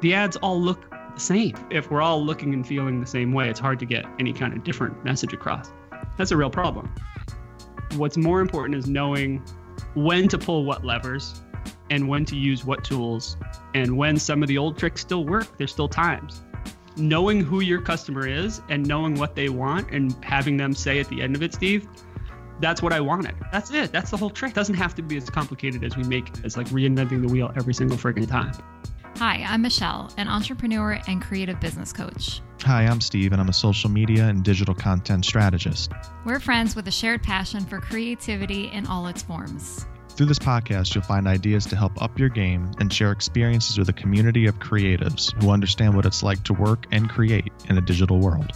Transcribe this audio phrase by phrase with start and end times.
[0.00, 1.54] the ads all look the same.
[1.70, 4.52] If we're all looking and feeling the same way, it's hard to get any kind
[4.52, 5.72] of different message across.
[6.16, 6.92] That's a real problem.
[7.96, 9.42] What's more important is knowing
[9.94, 11.42] when to pull what levers
[11.90, 13.36] and when to use what tools
[13.74, 15.46] and when some of the old tricks still work.
[15.58, 16.42] There's still times.
[16.96, 21.08] Knowing who your customer is and knowing what they want and having them say at
[21.08, 21.88] the end of it, Steve,
[22.60, 23.34] that's what I wanted.
[23.52, 23.90] That's it.
[23.90, 24.52] That's the whole trick.
[24.52, 26.44] It doesn't have to be as complicated as we make it.
[26.44, 28.52] It's like reinventing the wheel every single friggin' time.
[29.18, 32.40] Hi, I'm Michelle, an entrepreneur and creative business coach.
[32.62, 35.92] Hi, I'm Steve, and I'm a social media and digital content strategist.
[36.24, 39.86] We're friends with a shared passion for creativity in all its forms.
[40.10, 43.88] Through this podcast, you'll find ideas to help up your game and share experiences with
[43.88, 47.80] a community of creatives who understand what it's like to work and create in a
[47.80, 48.52] digital world.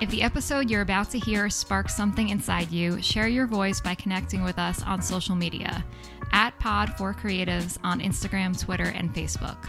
[0.00, 3.94] If the episode you're about to hear sparks something inside you, share your voice by
[3.94, 5.84] connecting with us on social media
[6.32, 9.68] at Pod for Creatives on Instagram, Twitter, and Facebook.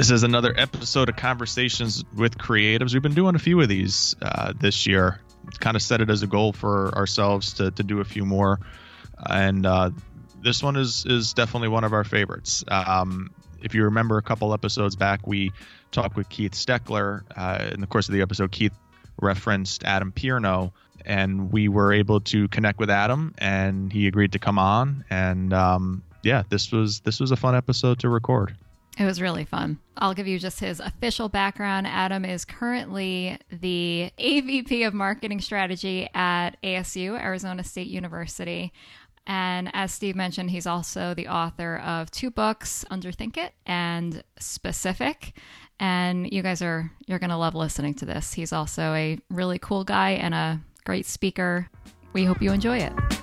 [0.00, 2.94] This is another episode of Conversations with Creatives.
[2.94, 5.20] We've been doing a few of these uh, this year.
[5.58, 8.60] Kind of set it as a goal for ourselves to, to do a few more.
[9.18, 9.90] And uh,
[10.40, 12.64] this one is, is definitely one of our favorites.
[12.68, 13.28] Um,
[13.62, 15.52] if you remember a couple episodes back, we
[15.92, 17.20] talked with Keith Steckler.
[17.36, 18.72] Uh, in the course of the episode, Keith
[19.20, 20.72] referenced Adam Pierno,
[21.04, 25.04] and we were able to connect with Adam, and he agreed to come on.
[25.10, 28.56] And um, yeah, this was this was a fun episode to record.
[29.00, 29.78] It was really fun.
[29.96, 31.86] I'll give you just his official background.
[31.86, 38.74] Adam is currently the AVP of Marketing Strategy at ASU, Arizona State University.
[39.26, 45.32] And as Steve mentioned, he's also the author of two books, Underthink It and Specific.
[45.78, 48.34] And you guys are you're going to love listening to this.
[48.34, 51.70] He's also a really cool guy and a great speaker.
[52.12, 53.19] We hope you enjoy it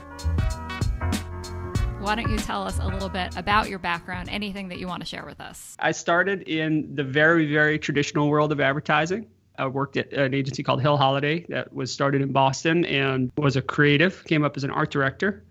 [2.07, 5.01] why don't you tell us a little bit about your background, anything that you want
[5.01, 5.75] to share with us?
[5.77, 9.27] I started in the very, very traditional world of advertising.
[9.57, 13.57] I worked at an agency called Hill Holliday that was started in Boston and was
[13.57, 15.43] a creative, came up as an art director.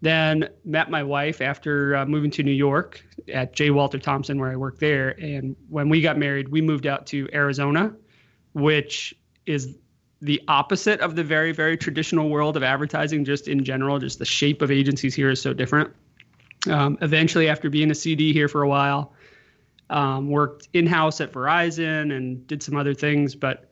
[0.00, 3.70] Then met my wife after uh, moving to New York at J.
[3.70, 5.10] Walter Thompson, where I worked there.
[5.10, 7.94] And when we got married, we moved out to Arizona,
[8.54, 9.14] which
[9.46, 9.78] is
[10.26, 14.24] the opposite of the very very traditional world of advertising just in general just the
[14.24, 15.90] shape of agencies here is so different.
[16.68, 19.12] Um, eventually after being a cd here for a while
[19.88, 23.70] um, worked in-house at verizon and did some other things but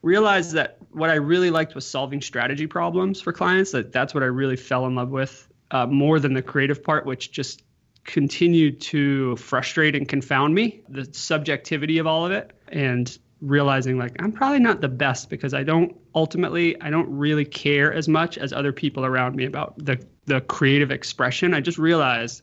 [0.00, 3.72] realized that what i really liked was solving strategy problems for clients.
[3.72, 7.04] That that's what i really fell in love with uh, more than the creative part
[7.04, 7.62] which just
[8.04, 12.52] continued to frustrate and confound me the subjectivity of all of it.
[12.68, 17.44] And realizing like I'm probably not the best because I don't ultimately I don't really
[17.44, 21.52] care as much as other people around me about the the creative expression.
[21.52, 22.42] I just realized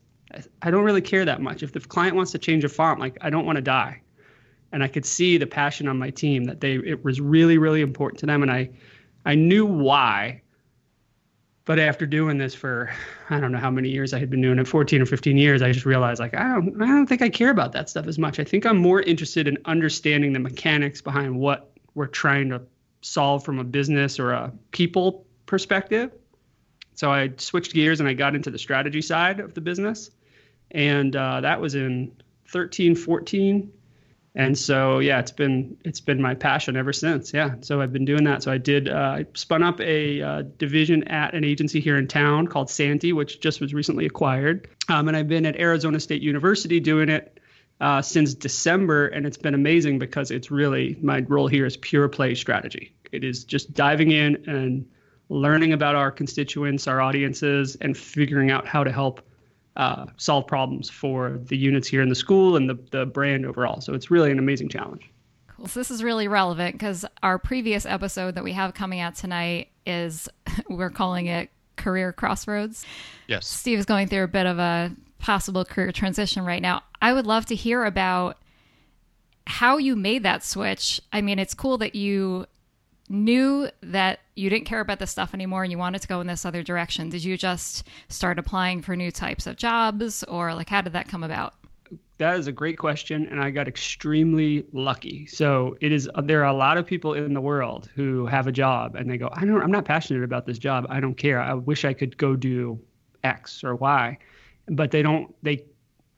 [0.61, 1.63] I don't really care that much.
[1.63, 4.01] If the client wants to change a font, like I don't want to die.
[4.71, 7.81] And I could see the passion on my team that they it was really really
[7.81, 8.69] important to them and I
[9.25, 10.41] I knew why
[11.65, 12.91] but after doing this for
[13.29, 15.61] I don't know how many years I had been doing it, 14 or 15 years,
[15.61, 18.17] I just realized like I don't I don't think I care about that stuff as
[18.17, 18.39] much.
[18.39, 22.61] I think I'm more interested in understanding the mechanics behind what we're trying to
[23.01, 26.11] solve from a business or a people perspective.
[26.95, 30.11] So I switched gears and I got into the strategy side of the business.
[30.71, 32.11] And uh, that was in
[32.47, 33.71] 13, 14
[34.33, 37.33] and so yeah it's been it's been my passion ever since.
[37.33, 38.43] Yeah so i've been doing that.
[38.43, 42.07] So i did uh, i spun up a uh, division at an agency here in
[42.07, 44.67] town called santy which just was recently acquired.
[44.89, 47.39] Um, and i've been at arizona state university doing it
[47.81, 49.07] uh, since december.
[49.07, 52.93] And it's been amazing because it's really my role here is pure play strategy.
[53.11, 54.85] It is just diving in and
[55.29, 59.21] learning about our constituents our audiences and figuring out how to help
[59.75, 63.81] uh, solve problems for the units here in the school and the, the brand overall.
[63.81, 65.09] So it's really an amazing challenge.
[65.47, 65.67] Cool.
[65.67, 69.69] So this is really relevant because our previous episode that we have coming out tonight
[69.85, 70.27] is
[70.69, 72.85] we're calling it Career Crossroads.
[73.27, 73.47] Yes.
[73.47, 76.83] Steve is going through a bit of a possible career transition right now.
[77.01, 78.37] I would love to hear about
[79.47, 81.01] how you made that switch.
[81.13, 82.45] I mean, it's cool that you
[83.11, 86.27] knew that you didn't care about this stuff anymore and you wanted to go in
[86.27, 90.69] this other direction, did you just start applying for new types of jobs or like
[90.69, 91.53] how did that come about?
[92.17, 95.25] That is a great question, and I got extremely lucky.
[95.25, 96.07] So it is.
[96.13, 99.09] Uh, there are a lot of people in the world who have a job, and
[99.09, 99.59] they go, "I don't.
[99.59, 100.85] I'm not passionate about this job.
[100.87, 101.41] I don't care.
[101.41, 102.79] I wish I could go do
[103.23, 104.19] X or Y,"
[104.67, 105.33] but they don't.
[105.41, 105.65] They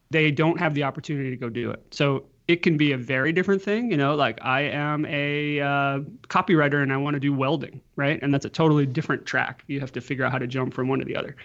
[0.10, 1.82] they don't have the opportunity to go do it.
[1.92, 3.92] So it can be a very different thing.
[3.92, 8.20] You know, like I am a uh, copywriter and I want to do welding, right?
[8.22, 9.64] And that's a totally different track.
[9.68, 11.36] You have to figure out how to jump from one to the other.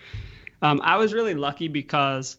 [0.60, 2.36] Um, I was really lucky because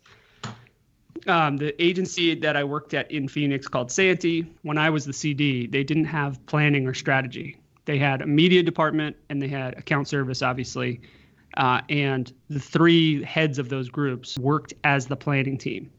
[1.28, 5.14] um, the agency that I worked at in Phoenix called Santy, when I was the
[5.14, 7.58] CD, they didn't have planning or strategy.
[7.86, 11.02] They had a media department and they had account service, obviously.
[11.58, 15.92] Uh, and the three heads of those groups worked as the planning team.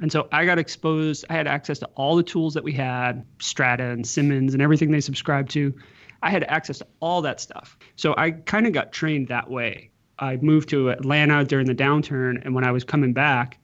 [0.00, 1.26] And so I got exposed.
[1.28, 4.90] I had access to all the tools that we had, Strata and Simmons and everything
[4.90, 5.74] they subscribed to.
[6.22, 7.78] I had access to all that stuff.
[7.96, 9.90] So I kind of got trained that way.
[10.18, 13.58] I moved to Atlanta during the downturn, and when I was coming back,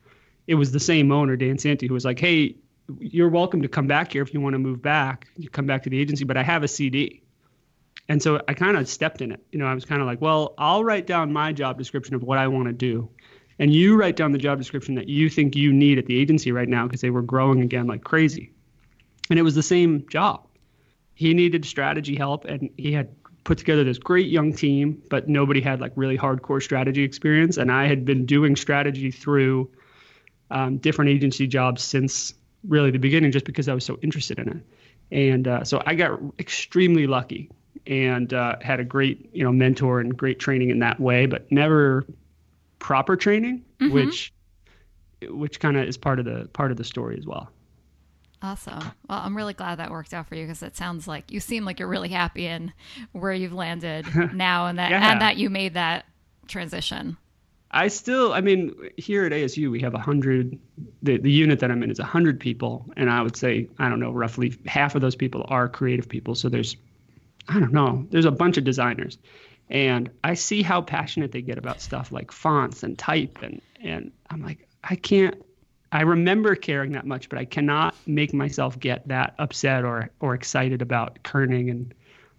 [0.46, 2.56] it was the same owner, Dan Santy, who was like, "Hey,
[2.98, 5.28] you're welcome to come back here if you want to move back.
[5.36, 7.22] You come back to the agency, but I have a CD."
[8.08, 9.44] And so I kind of stepped in it.
[9.52, 12.22] You know, I was kind of like, "Well, I'll write down my job description of
[12.22, 13.10] what I want to do."
[13.58, 16.52] And you write down the job description that you think you need at the agency
[16.52, 18.52] right now because they were growing again like crazy.
[19.30, 20.46] And it was the same job.
[21.14, 23.08] He needed strategy help and he had
[23.44, 27.56] put together this great young team, but nobody had like really hardcore strategy experience.
[27.56, 29.70] And I had been doing strategy through
[30.50, 32.34] um, different agency jobs since
[32.68, 34.62] really the beginning, just because I was so interested in it.
[35.10, 37.50] And uh, so I got extremely lucky
[37.86, 41.50] and uh, had a great, you know, mentor and great training in that way, but
[41.50, 42.04] never
[42.78, 43.92] proper training, mm-hmm.
[43.92, 44.32] which
[45.28, 47.50] which kind of is part of the part of the story as well.
[48.42, 48.80] Awesome.
[49.08, 51.64] Well, I'm really glad that worked out for you because it sounds like you seem
[51.64, 52.72] like you're really happy in
[53.12, 55.12] where you've landed now, and that yeah.
[55.12, 56.04] and that you made that
[56.46, 57.16] transition.
[57.70, 60.58] I still, I mean, here at ASU we have a hundred.
[61.02, 63.88] The the unit that I'm in is a hundred people, and I would say I
[63.88, 66.34] don't know, roughly half of those people are creative people.
[66.34, 66.76] So there's,
[67.48, 69.18] I don't know, there's a bunch of designers,
[69.68, 74.12] and I see how passionate they get about stuff like fonts and type, and and
[74.30, 75.42] I'm like, I can't
[75.92, 80.34] I remember caring that much, but I cannot make myself get that upset or or
[80.34, 81.70] excited about kerning.
[81.70, 81.94] And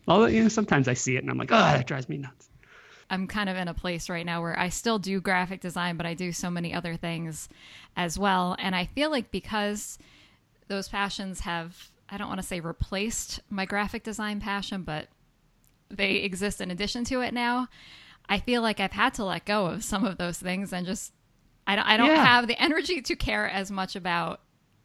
[0.08, 2.50] although you know, sometimes I see it and I'm like, oh, that drives me nuts.
[3.10, 6.06] I'm kind of in a place right now where I still do graphic design, but
[6.06, 7.48] I do so many other things
[7.96, 8.56] as well.
[8.60, 9.98] And I feel like because
[10.68, 15.08] those passions have, I don't want to say replaced my graphic design passion, but
[15.90, 17.68] they exist in addition to it now.
[18.30, 21.14] I feel like I've had to let go of some of those things and just
[21.66, 22.26] I don't, I don't yeah.
[22.26, 24.42] have the energy to care as much about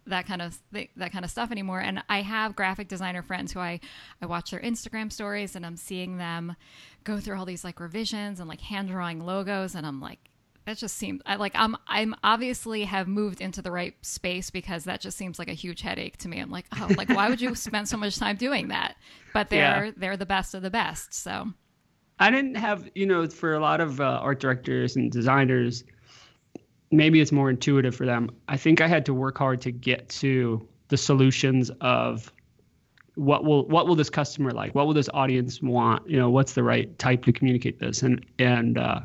[0.06, 1.80] that kind of th- that kind of stuff anymore.
[1.80, 3.80] And I have graphic designer friends who I
[4.20, 6.56] I watch their Instagram stories and I'm seeing them
[7.04, 10.18] go through all these like revisions and like hand drawing logos and I'm like
[10.64, 14.84] that just seems I like I'm I'm obviously have moved into the right space because
[14.84, 16.38] that just seems like a huge headache to me.
[16.38, 18.96] I'm like, oh, like why would you spend so much time doing that?
[19.32, 19.92] But they're yeah.
[19.96, 21.14] they're the best of the best.
[21.14, 21.52] So
[22.18, 25.82] I didn't have, you know, for a lot of uh, art directors and designers,
[26.92, 28.30] maybe it's more intuitive for them.
[28.48, 32.32] I think I had to work hard to get to the solutions of
[33.14, 34.74] what will what will this customer like?
[34.74, 36.08] What will this audience want?
[36.08, 38.02] You know, what's the right type to communicate this?
[38.02, 39.00] And and uh,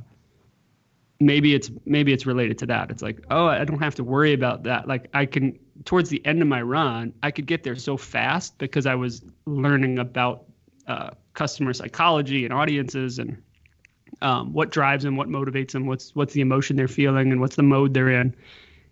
[1.20, 2.92] maybe it's maybe it's related to that.
[2.92, 4.88] It's like, oh, I don't have to worry about that.
[4.88, 8.58] Like I can towards the end of my run, I could get there so fast
[8.58, 10.46] because I was learning about
[10.88, 13.42] uh, customer psychology and audiences and
[14.22, 17.56] um, what drives them, what motivates them, what's what's the emotion they're feeling, and what's
[17.56, 18.36] the mode they're in.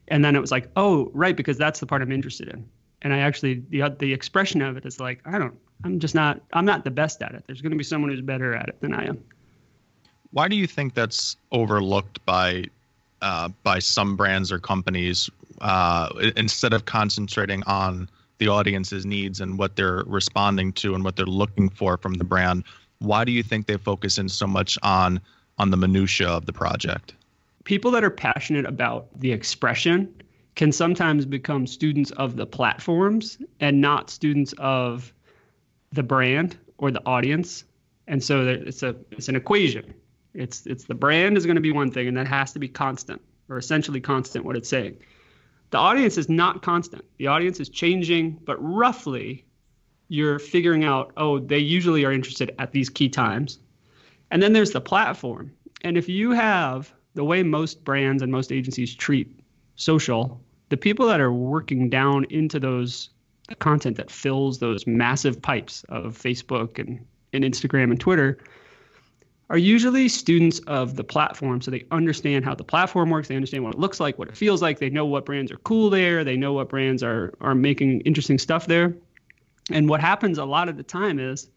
[0.08, 2.68] And then it was like, oh, right, because that's the part I'm interested in.
[3.02, 6.42] And I actually the the expression of it is like, I don't, I'm just not,
[6.54, 7.44] I'm not the best at it.
[7.48, 9.24] There's going to be someone who's better at it than I am.
[10.36, 12.66] Why do you think that's overlooked by
[13.22, 15.30] uh, by some brands or companies
[15.62, 21.16] uh, instead of concentrating on the audience's needs and what they're responding to and what
[21.16, 22.64] they're looking for from the brand?
[23.00, 25.20] why do you think they focus in so much on
[25.58, 27.14] on the minutia of the project?
[27.64, 30.14] People that are passionate about the expression
[30.56, 35.14] can sometimes become students of the platforms and not students of
[35.92, 37.64] the brand or the audience.
[38.08, 39.94] And so it's a it's an equation.
[40.36, 42.68] It's it's the brand is going to be one thing and that has to be
[42.68, 44.98] constant or essentially constant what it's saying.
[45.72, 47.06] The audience is not constant.
[47.18, 49.46] The audience is changing, but roughly
[50.08, 53.60] you're figuring out, oh, they usually are interested at these key times.
[54.32, 55.52] And then there's the platform.
[55.82, 59.40] And if you have the way most brands and most agencies treat
[59.76, 63.10] social, the people that are working down into those
[63.48, 68.40] the content that fills those massive pipes of Facebook and, and Instagram and Twitter
[69.50, 71.62] are usually students of the platform.
[71.62, 73.28] So they understand how the platform works.
[73.28, 74.80] They understand what it looks like, what it feels like.
[74.80, 76.24] They know what brands are cool there.
[76.24, 78.96] They know what brands are are making interesting stuff there.
[79.72, 81.50] And what happens a lot of the time is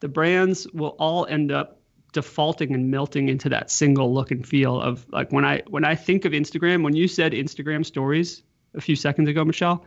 [0.00, 1.78] the brands will all end up
[2.12, 5.94] defaulting and melting into that single look and feel of like when I when I
[5.94, 8.42] think of Instagram, when you said Instagram stories
[8.74, 9.84] a few seconds ago, Michelle,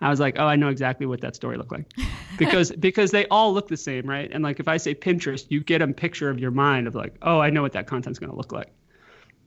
[0.00, 1.90] I was like, oh, I know exactly what that story looked like,
[2.38, 4.30] because because they all look the same, right?
[4.30, 7.16] And like if I say Pinterest, you get a picture of your mind of like,
[7.22, 8.72] oh, I know what that content's going to look like,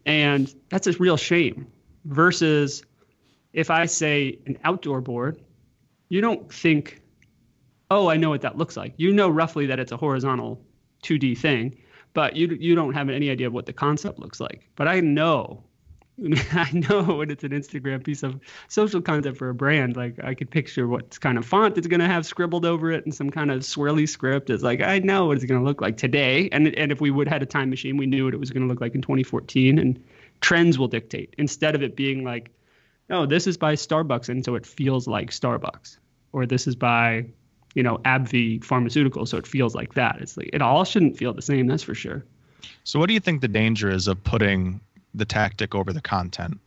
[0.06, 1.68] and that's a real shame.
[2.06, 2.84] Versus
[3.54, 5.42] if I say an outdoor board,
[6.08, 7.02] you don't think,
[7.92, 8.94] oh, I know what that looks like.
[8.98, 10.62] You know roughly that it's a horizontal
[11.04, 11.78] 2D thing,
[12.14, 14.68] but you you don't have any idea of what the concept looks like.
[14.76, 15.64] But I know
[16.52, 20.34] I know when it's an Instagram piece of social content for a brand, like I
[20.34, 23.30] could picture what kind of font it's going to have scribbled over it and some
[23.30, 24.50] kind of swirly script.
[24.50, 26.50] It's like, I know what it's going to look like today.
[26.52, 28.64] And, and if we would had a time machine, we knew what it was going
[28.64, 29.80] to look like in 2014.
[29.80, 30.04] And
[30.42, 32.52] trends will dictate instead of it being like,
[33.10, 34.30] oh, this is by Starbucks.
[34.30, 35.98] And so it feels like Starbucks.
[36.34, 37.26] Or this is by,
[37.76, 39.26] you know, AbbVie Pharmaceutical.
[39.26, 40.18] So it feels like that.
[40.20, 41.68] It's like, it all shouldn't feel the same.
[41.68, 42.26] That's for sure.
[42.84, 44.82] So what do you think the danger is of putting
[45.14, 46.60] the tactic over the content?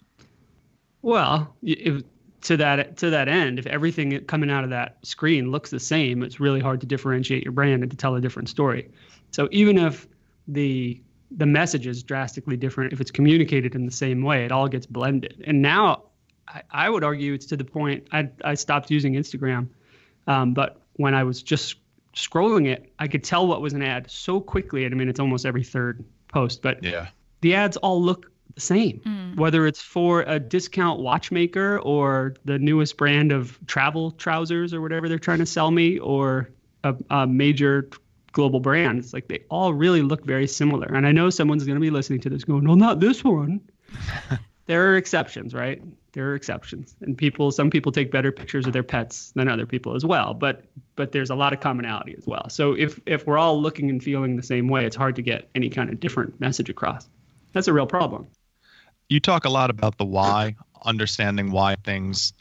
[1.03, 2.03] Well, if,
[2.43, 6.23] to that to that end, if everything coming out of that screen looks the same,
[6.23, 8.91] it's really hard to differentiate your brand and to tell a different story.
[9.31, 10.07] So even if
[10.49, 14.69] the the message is drastically different, if it's communicated in the same way, it all
[14.69, 15.43] gets blended.
[15.47, 16.05] And now,
[16.47, 19.69] I, I would argue it's to the point I I stopped using Instagram,
[20.27, 21.77] um, but when I was just
[22.15, 24.85] scrolling it, I could tell what was an ad so quickly.
[24.85, 27.09] And I mean, it's almost every third post, but yeah,
[27.41, 29.37] the ads all look the same, mm.
[29.37, 35.09] whether it's for a discount watchmaker or the newest brand of travel trousers or whatever
[35.09, 36.51] they're trying to sell me, or
[36.85, 37.89] a, a major
[38.33, 38.99] global brand.
[38.99, 40.87] It's like they all really look very similar.
[40.87, 43.61] And I know someone's going to be listening to this going, no, not this one.
[44.67, 45.83] there are exceptions, right?
[46.13, 47.51] There are exceptions, and people.
[47.53, 50.35] Some people take better pictures of their pets than other people as well.
[50.35, 50.63] But
[50.95, 52.51] but there's a lot of commonality as well.
[52.51, 55.49] So if if we're all looking and feeling the same way, it's hard to get
[55.55, 57.09] any kind of different message across.
[57.55, 58.27] That's a real problem
[59.13, 62.33] you talk a lot about the why, understanding why things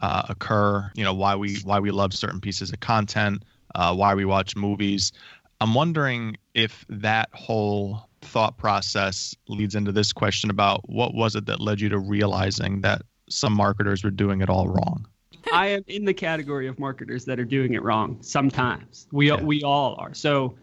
[0.00, 0.90] uh, occur.
[0.94, 3.42] You know why we why we love certain pieces of content,
[3.74, 5.12] uh, why we watch movies.
[5.60, 11.46] I'm wondering if that whole thought process leads into this question about what was it
[11.46, 15.06] that led you to realizing that some marketers were doing it all wrong.
[15.52, 18.18] I am in the category of marketers that are doing it wrong.
[18.20, 19.42] Sometimes we yeah.
[19.42, 20.14] we all are.
[20.14, 20.54] So,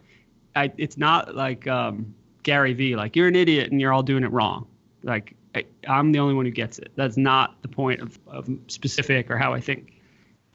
[0.56, 4.24] I, it's not like um, Gary Vee, like you're an idiot and you're all doing
[4.24, 4.66] it wrong.
[5.02, 6.92] Like I, am the only one who gets it.
[6.96, 9.92] That's not the point of, of specific or how I think.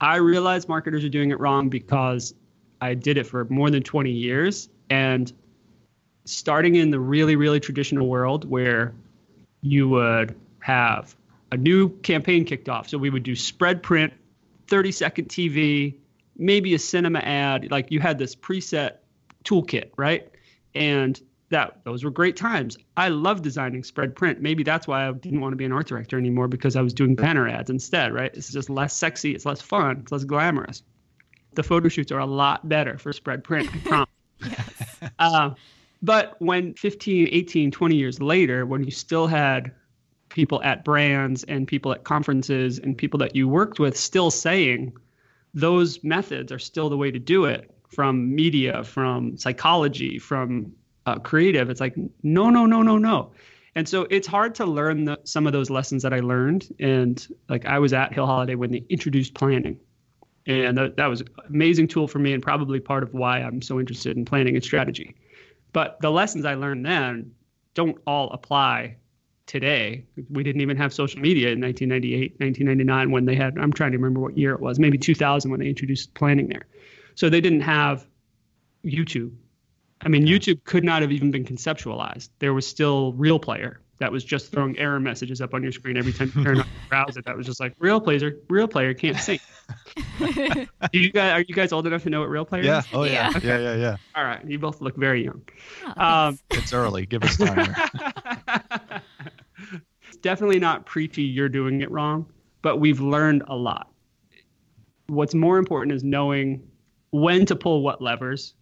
[0.00, 2.34] I realize marketers are doing it wrong because
[2.80, 4.68] I did it for more than 20 years.
[4.90, 5.32] And
[6.24, 8.94] starting in the really, really traditional world where
[9.62, 11.14] you would have
[11.52, 12.88] a new campaign kicked off.
[12.88, 14.12] So we would do spread print,
[14.66, 15.94] 30 second TV,
[16.36, 17.70] maybe a cinema ad.
[17.70, 18.96] Like you had this preset
[19.44, 20.28] toolkit, right?
[20.74, 21.20] And
[21.50, 22.76] that those were great times.
[22.96, 24.40] I love designing spread print.
[24.40, 26.92] Maybe that's why I didn't want to be an art director anymore because I was
[26.92, 28.34] doing banner ads instead, right?
[28.34, 30.82] It's just less sexy, it's less fun, it's less glamorous.
[31.52, 34.08] The photo shoots are a lot better for spread print, I promise.
[34.40, 35.10] yes.
[35.18, 35.50] uh,
[36.02, 39.72] but when 15, 18, 20 years later, when you still had
[40.28, 44.92] people at brands and people at conferences and people that you worked with still saying
[45.54, 50.72] those methods are still the way to do it from media, from psychology, from
[51.06, 53.32] uh, creative, it's like no, no, no, no, no.
[53.76, 56.72] And so it's hard to learn the, some of those lessons that I learned.
[56.78, 59.80] And like I was at Hill Holliday when they introduced planning,
[60.46, 63.62] and that, that was an amazing tool for me, and probably part of why I'm
[63.62, 65.16] so interested in planning and strategy.
[65.72, 67.32] But the lessons I learned then
[67.74, 68.96] don't all apply
[69.46, 70.04] today.
[70.30, 73.98] We didn't even have social media in 1998, 1999 when they had, I'm trying to
[73.98, 76.66] remember what year it was, maybe 2000 when they introduced planning there.
[77.14, 78.06] So they didn't have
[78.84, 79.32] YouTube
[80.00, 82.28] I mean, YouTube could not have even been conceptualized.
[82.38, 85.96] There was still Real Player that was just throwing error messages up on your screen
[85.96, 87.22] every time you turn on your browser.
[87.22, 89.40] That was just like Real Player, Real Player can't sync.
[90.92, 92.78] you guys, are you guys old enough to know what Real Player yeah.
[92.80, 92.86] is?
[92.92, 93.30] Oh yeah.
[93.30, 93.36] Yeah.
[93.36, 93.48] Okay.
[93.48, 93.96] yeah, yeah, yeah.
[94.14, 95.42] All right, you both look very young.
[95.96, 97.06] Oh, um, it's early.
[97.06, 97.74] Give us time.
[100.22, 101.22] definitely not preachy.
[101.22, 102.26] You're doing it wrong,
[102.62, 103.90] but we've learned a lot.
[105.06, 106.66] What's more important is knowing
[107.10, 108.54] when to pull what levers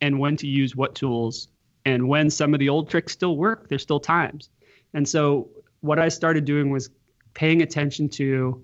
[0.00, 1.48] and when to use what tools.
[1.84, 4.50] And when some of the old tricks still work there's still times.
[4.94, 5.48] And so
[5.80, 6.90] what i started doing was
[7.34, 8.60] paying attention to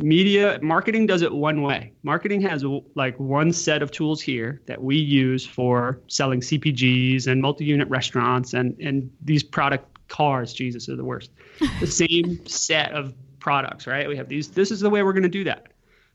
[0.00, 0.58] media.
[0.62, 1.92] Marketing does it one way.
[2.02, 7.42] Marketing has like one set of tools here that we use for selling cpgs and
[7.42, 10.52] multi-unit restaurants and and these product cars.
[10.52, 11.30] Jesus are the worst.
[11.80, 14.08] The same set of products right?
[14.08, 15.68] We have these this is the way we're going to do that.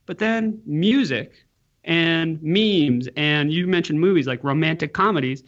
[0.05, 1.45] But then music
[1.83, 5.43] and memes and you mentioned movies like romantic comedies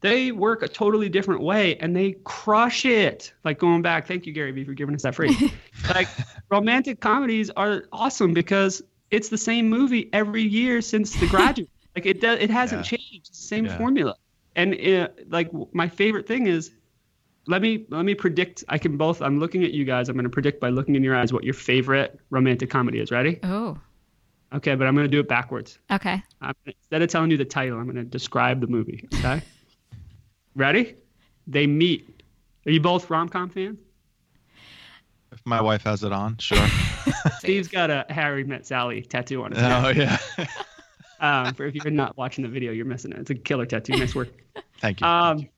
[0.00, 4.32] they work a totally different way and they crush it like going back thank you
[4.32, 5.34] gary vee for giving us that phrase
[5.94, 6.08] like
[6.50, 12.04] romantic comedies are awesome because it's the same movie every year since the graduate like
[12.04, 12.98] it does it hasn't yeah.
[12.98, 13.78] changed it's the same yeah.
[13.78, 14.14] formula
[14.56, 16.72] and it, like my favorite thing is
[17.48, 18.62] let me let me predict.
[18.68, 19.22] I can both.
[19.22, 20.08] I'm looking at you guys.
[20.08, 23.10] I'm going to predict by looking in your eyes what your favorite romantic comedy is.
[23.10, 23.40] Ready?
[23.42, 23.78] Oh.
[24.52, 25.78] Okay, but I'm going to do it backwards.
[25.90, 26.22] Okay.
[26.40, 29.06] I'm, instead of telling you the title, I'm going to describe the movie.
[29.16, 29.42] Okay.
[30.54, 30.96] Ready?
[31.46, 32.22] They meet.
[32.66, 33.78] Are you both rom com fans?
[35.32, 36.66] If my wife has it on, sure.
[37.38, 39.96] Steve's got a Harry Met Sally tattoo on his oh neck.
[40.38, 40.46] yeah.
[41.20, 43.18] Um, for if you're not watching the video, you're missing it.
[43.18, 43.96] It's a killer tattoo.
[43.96, 44.28] Nice work.
[44.80, 45.06] Thank you.
[45.08, 45.48] Um,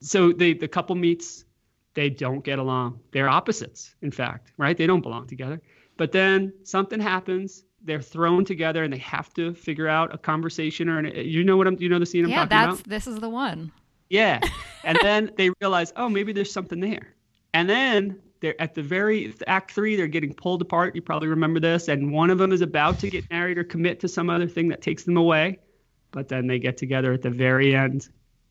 [0.00, 1.44] so the the couple meets,
[1.92, 3.00] they don't get along.
[3.12, 4.76] They're opposites, in fact, right?
[4.76, 5.60] They don't belong together.
[5.98, 7.64] But then something happens.
[7.82, 11.12] They're thrown together, and they have to figure out a conversation or an.
[11.14, 11.76] You know what I'm?
[11.80, 12.88] You know the scene I'm yeah, talking that's about?
[12.90, 13.72] this is the one.
[14.08, 14.40] Yeah.
[14.82, 17.14] And then they realize, oh, maybe there's something there.
[17.52, 20.94] And then they're at the very act three, they're getting pulled apart.
[20.96, 21.88] You probably remember this.
[21.88, 24.68] And one of them is about to get married or commit to some other thing
[24.68, 25.58] that takes them away.
[26.12, 28.08] But then they get together at the very end.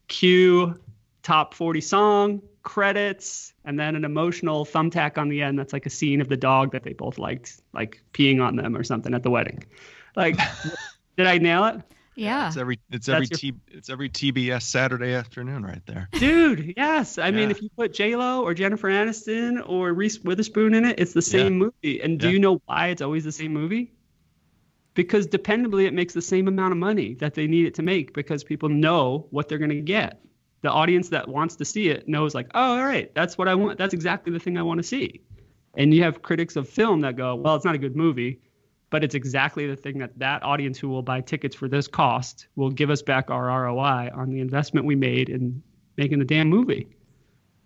[0.08, 0.80] Cue
[1.24, 5.90] top 40 song, credits, and then an emotional thumbtack on the end that's like a
[5.90, 9.24] scene of the dog that they both liked, like peeing on them or something at
[9.24, 9.64] the wedding.
[10.16, 10.38] Like,
[11.18, 11.82] did I nail it?
[12.16, 12.50] Yeah.
[12.50, 16.10] it's every it's every That's T, it's every TBS Saturday afternoon right there.
[16.12, 17.18] Dude, yes.
[17.18, 21.00] I mean, if you put J Lo or Jennifer Aniston or Reese Witherspoon in it,
[21.00, 22.02] it's the same movie.
[22.04, 22.34] And do Yeah.
[22.34, 23.94] you know why it's always the same movie?
[24.94, 28.14] Because dependably, it makes the same amount of money that they need it to make
[28.14, 30.22] because people know what they're going to get.
[30.62, 33.56] The audience that wants to see it knows, like, oh, all right, that's what I
[33.56, 33.78] want.
[33.78, 35.22] That's exactly the thing I want to see.
[35.78, 38.42] And you have critics of film that go, well, it's not a good movie,
[38.90, 42.48] but it's exactly the thing that that audience who will buy tickets for this cost
[42.56, 45.62] will give us back our ROI on the investment we made in
[45.96, 46.88] making the damn movie.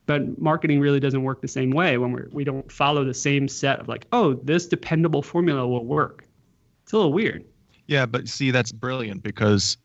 [0.05, 3.47] But marketing really doesn't work the same way when we're, we don't follow the same
[3.47, 6.25] set of like, oh, this dependable formula will work.
[6.83, 7.45] It's a little weird.
[7.87, 9.77] Yeah, but see, that's brilliant because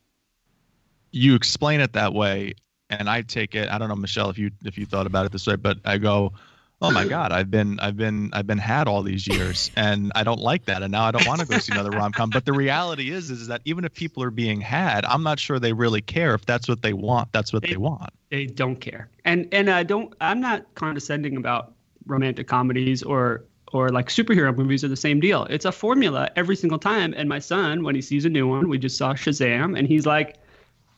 [1.12, 2.54] you explain it that way,
[2.90, 3.68] and I take it.
[3.68, 5.98] I don't know, Michelle, if you if you thought about it this way, but I
[5.98, 6.32] go,
[6.80, 10.24] oh my God, I've been I've been I've been had all these years, and I
[10.24, 12.30] don't like that, and now I don't want to go see another rom com.
[12.30, 15.58] But the reality is, is that even if people are being had, I'm not sure
[15.58, 17.32] they really care if that's what they want.
[17.32, 18.10] That's what they want.
[18.30, 19.08] They don't care.
[19.24, 20.14] And and I don't.
[20.20, 21.72] I'm not condescending about
[22.06, 25.44] romantic comedies or or like superhero movies are the same deal.
[25.50, 27.12] It's a formula every single time.
[27.14, 30.06] And my son, when he sees a new one, we just saw Shazam, and he's
[30.06, 30.36] like,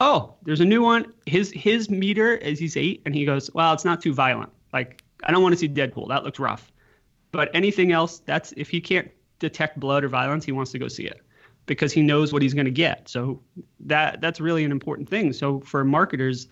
[0.01, 3.73] "Oh, there's a new one." His his meter is he's eight, and he goes, "Well,
[3.73, 4.51] it's not too violent.
[4.73, 6.09] Like I don't want to see Deadpool.
[6.09, 6.73] That looks rough."
[7.33, 10.89] But anything else, that's if he can't detect blood or violence, he wants to go
[10.89, 11.21] see it
[11.67, 13.09] because he knows what he's going to get.
[13.09, 13.41] So
[13.81, 15.33] that that's really an important thing.
[15.33, 16.49] So for marketers,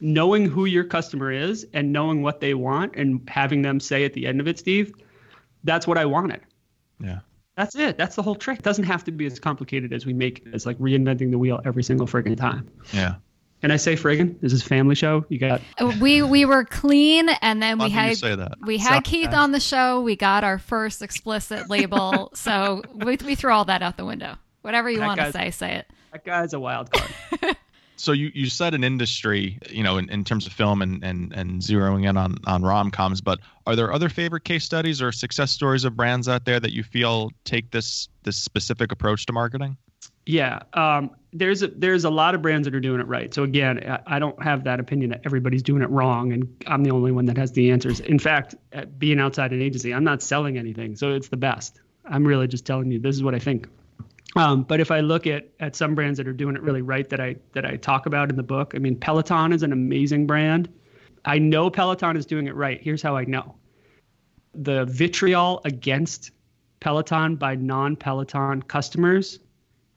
[0.00, 4.14] knowing who your customer is and knowing what they want and having them say at
[4.14, 4.94] the end of it, Steve,
[5.64, 6.40] that's what I wanted.
[7.00, 7.20] Yeah.
[7.58, 7.98] That's it.
[7.98, 8.60] That's the whole trick.
[8.60, 10.54] It doesn't have to be as complicated as we make it.
[10.54, 12.70] It's like reinventing the wheel every single friggin' time.
[12.92, 13.16] Yeah.
[13.60, 14.40] Can I say friggin'?
[14.40, 15.24] This is a family show.
[15.28, 15.60] You got
[16.00, 18.52] We we were clean, and then we Love when you had say that.
[18.64, 20.00] we had Keith on the show.
[20.00, 24.36] We got our first explicit label, so we we throw all that out the window.
[24.62, 25.90] Whatever you want to say, say it.
[26.12, 27.56] that guy's a wild card.
[27.98, 31.32] so you, you said an industry, you know, in, in terms of film and, and,
[31.32, 35.12] and zeroing in on, on rom coms, but are there other favorite case studies or
[35.12, 39.32] success stories of brands out there that you feel take this this specific approach to
[39.32, 39.76] marketing?
[40.26, 43.32] Yeah, um, there's a there's a lot of brands that are doing it right.
[43.32, 46.84] So again, I, I don't have that opinion that everybody's doing it wrong, and I'm
[46.84, 48.00] the only one that has the answers.
[48.00, 48.54] In fact,
[48.98, 51.80] being outside an agency, I'm not selling anything, so it's the best.
[52.04, 53.68] I'm really just telling you this is what I think.
[54.36, 57.08] Um, but if I look at at some brands that are doing it really right
[57.08, 60.26] that I that I talk about in the book, I mean Peloton is an amazing
[60.26, 60.68] brand.
[61.24, 62.80] I know Peloton is doing it right.
[62.80, 63.54] Here's how I know.
[64.54, 66.30] The vitriol against
[66.80, 69.40] Peloton by non-Peloton customers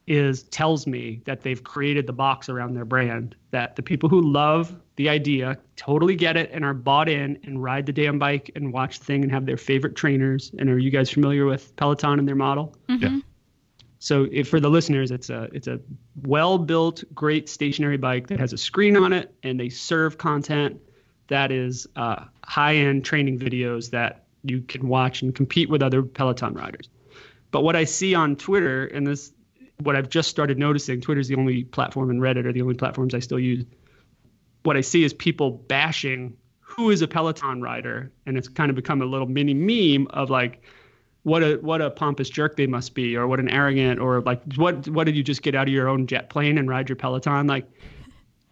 [0.07, 4.19] is tells me that they've created the box around their brand that the people who
[4.21, 8.49] love the idea totally get it and are bought in and ride the damn bike
[8.55, 11.73] and watch the thing and have their favorite trainers and are you guys familiar with
[11.75, 13.19] peloton and their model Yeah.
[14.01, 15.79] So if, for the listeners it's a it's a
[16.23, 20.81] well built great stationary bike that has a screen on it and they serve content
[21.27, 26.03] that is uh, high end training videos that you can watch and compete with other
[26.03, 26.89] peloton riders
[27.51, 29.31] but what i see on twitter and this
[29.83, 33.13] what I've just started noticing, Twitter's the only platform and Reddit are the only platforms
[33.13, 33.65] I still use.
[34.63, 38.75] What I see is people bashing who is a Peloton rider, and it's kind of
[38.75, 40.63] become a little mini meme of like,
[41.23, 44.41] what a what a pompous jerk they must be, or what an arrogant, or like
[44.55, 46.95] what what did you just get out of your own jet plane and ride your
[46.95, 47.47] Peloton?
[47.47, 47.69] Like,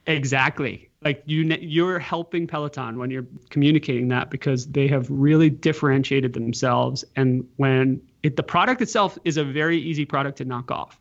[0.06, 0.90] exactly.
[1.04, 7.06] Like you you're helping Peloton when you're communicating that because they have really differentiated themselves,
[7.16, 11.00] and when it, the product itself is a very easy product to knock off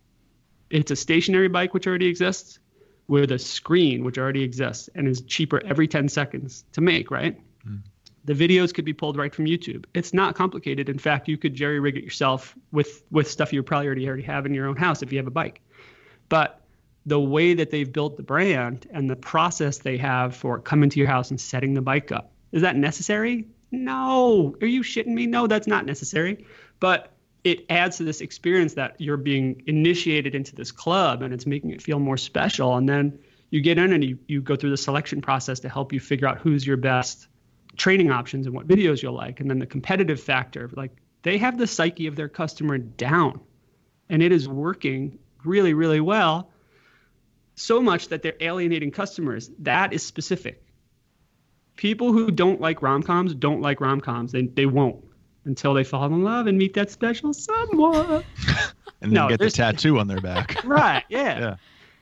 [0.71, 2.59] it's a stationary bike which already exists
[3.07, 7.39] with a screen which already exists and is cheaper every 10 seconds to make, right?
[7.67, 7.81] Mm.
[8.29, 9.87] The videos could be pulled right from YouTube.
[9.95, 10.91] It's not complicated.
[10.91, 14.25] In fact, you could jerry rig it yourself with with stuff you probably already already
[14.25, 15.63] have in your own house if you have a bike.
[16.29, 16.61] But
[17.07, 20.99] the way that they've built the brand and the process they have for coming to
[20.99, 23.47] your house and setting the bike up is that necessary?
[23.71, 24.55] No.
[24.61, 25.27] Are you shitting me?
[25.27, 26.45] No, that's not necessary.
[26.81, 27.15] But
[27.45, 31.71] it adds to this experience that you're being initiated into this club and it's making
[31.71, 32.77] it feel more special.
[32.77, 35.95] And then you get in and you, you go through the selection process to help
[35.95, 37.29] you figure out who's your best
[37.79, 39.41] training options and what videos you'll like.
[39.41, 40.91] And then the competitive factor, like
[41.23, 43.41] they have the psyche of their customer down
[44.11, 46.51] and it is working really, really well.
[47.55, 49.51] So much that they're alienating customers.
[49.61, 50.63] That is specific.
[51.77, 54.33] People who don't like rom coms don't like rom coms.
[54.33, 55.05] They, they won't
[55.45, 58.25] until they fall in love and meet that special someone.
[59.01, 60.57] and then no, get the tattoo on their back.
[60.65, 61.05] right.
[61.09, 61.39] Yeah.
[61.39, 61.57] yeah.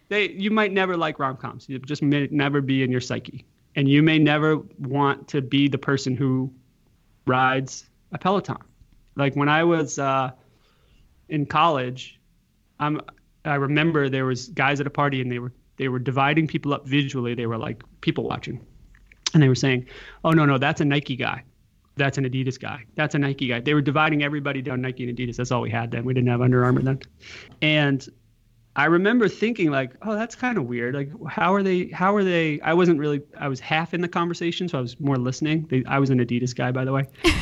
[0.08, 1.68] They you might never like rom coms.
[1.68, 3.44] You just may never be in your psyche.
[3.76, 6.52] And you may never want to be the person who
[7.26, 8.56] rides a Peloton.
[9.16, 10.30] Like when I was uh,
[11.28, 12.18] in college,
[12.80, 13.00] I'm
[13.44, 16.72] I remember there was guys at a party and they were they were dividing people
[16.74, 17.34] up visually.
[17.34, 18.64] They were like people watching.
[19.34, 19.86] And they were saying,
[20.24, 21.44] "Oh no, no, that's a Nike guy
[21.96, 22.84] that's an Adidas guy.
[22.94, 23.60] That's a Nike guy.
[23.60, 25.36] They were dividing everybody down Nike and Adidas.
[25.36, 26.04] That's all we had then.
[26.04, 27.00] We didn't have Under Armour then.
[27.62, 28.06] And
[28.76, 30.94] I remember thinking like, oh, that's kind of weird.
[30.94, 31.86] Like, how are they?
[31.88, 32.60] How are they?
[32.60, 33.22] I wasn't really.
[33.38, 35.66] I was half in the conversation, so I was more listening.
[35.70, 37.06] They, I was an Adidas guy, by the way.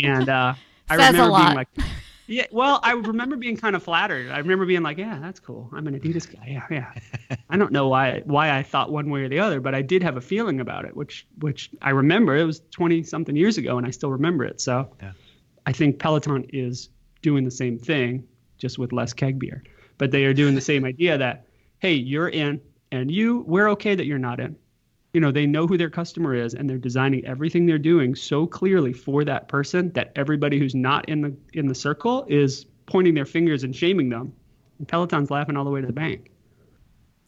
[0.00, 0.54] And uh,
[0.88, 1.68] I remember being like,
[2.28, 4.30] yeah, well, I remember being kind of flattered.
[4.30, 5.68] I remember being like, "Yeah, that's cool.
[5.74, 6.46] I'm an Adidas guy.
[6.70, 6.92] Yeah,
[7.30, 9.82] yeah." I don't know why why I thought one way or the other, but I
[9.82, 12.36] did have a feeling about it, which which I remember.
[12.36, 14.60] It was 20 something years ago, and I still remember it.
[14.60, 15.12] So, yeah.
[15.66, 16.90] I think Peloton is
[17.22, 18.24] doing the same thing,
[18.58, 19.64] just with less keg beer.
[19.98, 21.46] But they are doing the same idea that,
[21.80, 24.56] hey, you're in, and you, we're okay that you're not in.
[25.12, 28.46] You know they know who their customer is and they're designing everything they're doing so
[28.46, 33.14] clearly for that person that everybody who's not in the in the circle is pointing
[33.14, 34.32] their fingers and shaming them.
[34.78, 36.30] And peloton's laughing all the way to the bank.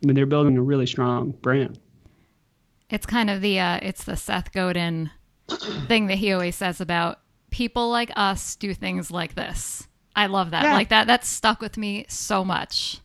[0.02, 1.78] I mean they're building a really strong brand.
[2.90, 5.10] It's kind of the uh, it's the seth godin
[5.88, 9.88] thing that he always says about people like us do things like this
[10.20, 10.74] i love that yeah.
[10.74, 13.00] like that that's stuck with me so much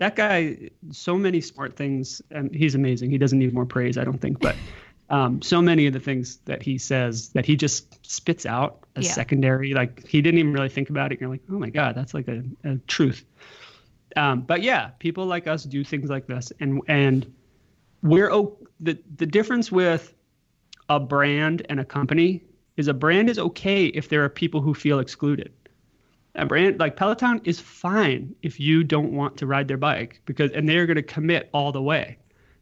[0.00, 0.56] that guy,
[0.90, 3.10] so many smart things, and he's amazing.
[3.10, 4.56] He doesn't need more praise, I don't think, but
[5.10, 9.04] um, so many of the things that he says that he just spits out as
[9.04, 9.12] yeah.
[9.12, 11.20] secondary, like he didn't even really think about it.
[11.20, 13.24] You're like, oh my god, that's like a, a truth.
[14.16, 17.30] Um, but yeah, people like us do things like this, and and
[18.02, 20.14] we're oh, the the difference with
[20.88, 22.42] a brand and a company
[22.78, 25.52] is a brand is okay if there are people who feel excluded
[26.34, 30.50] a brand like Peloton is fine if you don't want to ride their bike because
[30.52, 32.18] and they're going to commit all the way.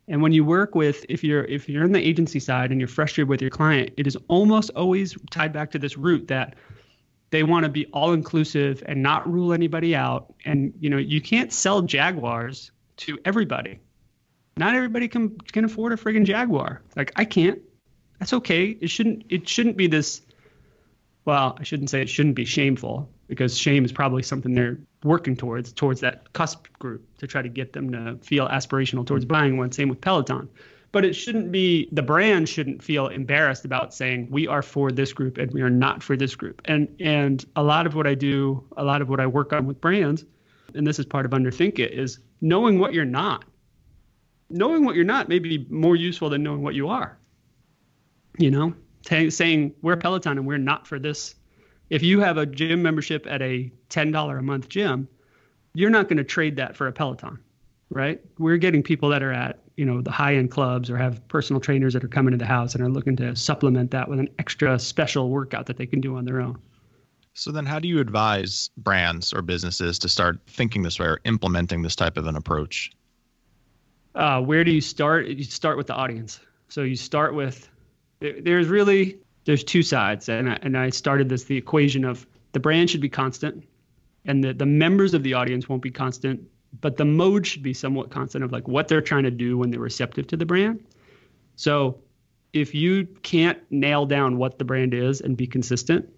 [0.08, 2.88] And when you work with if you're if you're in the agency side and you're
[2.88, 6.56] frustrated with your client, it is almost always tied back to this root that
[7.30, 10.32] they want to be all inclusive and not rule anybody out.
[10.46, 13.80] And you know, you can't sell Jaguars to everybody.
[14.56, 16.82] Not everybody can can afford a friggin' Jaguar.
[16.96, 17.60] Like I can't.
[18.18, 18.76] That's okay.
[18.80, 20.22] It shouldn't it shouldn't be this
[21.28, 25.36] well, I shouldn't say it shouldn't be shameful because shame is probably something they're working
[25.36, 29.58] towards towards that cusp group to try to get them to feel aspirational towards buying
[29.58, 29.70] one.
[29.70, 30.48] Same with peloton.
[30.90, 35.12] But it shouldn't be the brand shouldn't feel embarrassed about saying we are for this
[35.12, 36.62] group and we are not for this group.
[36.64, 39.66] And and a lot of what i do a lot of what i work on
[39.66, 40.24] with brands
[40.74, 43.44] and this is part of underthink it is knowing what you're not.
[44.48, 47.18] Knowing what you're not may be more useful than knowing what you are
[48.38, 48.72] you know
[49.04, 51.34] T- saying we're peloton and we're not for this
[51.90, 55.08] if you have a gym membership at a $10 a month gym,
[55.74, 57.38] you're not going to trade that for a Peloton,
[57.90, 58.20] right?
[58.38, 61.60] We're getting people that are at, you know, the high end clubs or have personal
[61.60, 64.28] trainers that are coming to the house and are looking to supplement that with an
[64.38, 66.58] extra special workout that they can do on their own.
[67.34, 71.20] So then how do you advise brands or businesses to start thinking this way or
[71.24, 72.90] implementing this type of an approach?
[74.14, 75.28] Uh, where do you start?
[75.28, 76.40] You start with the audience.
[76.68, 77.68] So you start with
[78.20, 82.60] there's really there's two sides, and I, and I started this the equation of the
[82.60, 83.64] brand should be constant,
[84.24, 86.40] and the the members of the audience won't be constant,
[86.80, 89.70] but the mode should be somewhat constant of like what they're trying to do when
[89.70, 90.84] they're receptive to the brand.
[91.56, 91.98] So
[92.52, 96.08] if you can't nail down what the brand is and be consistent,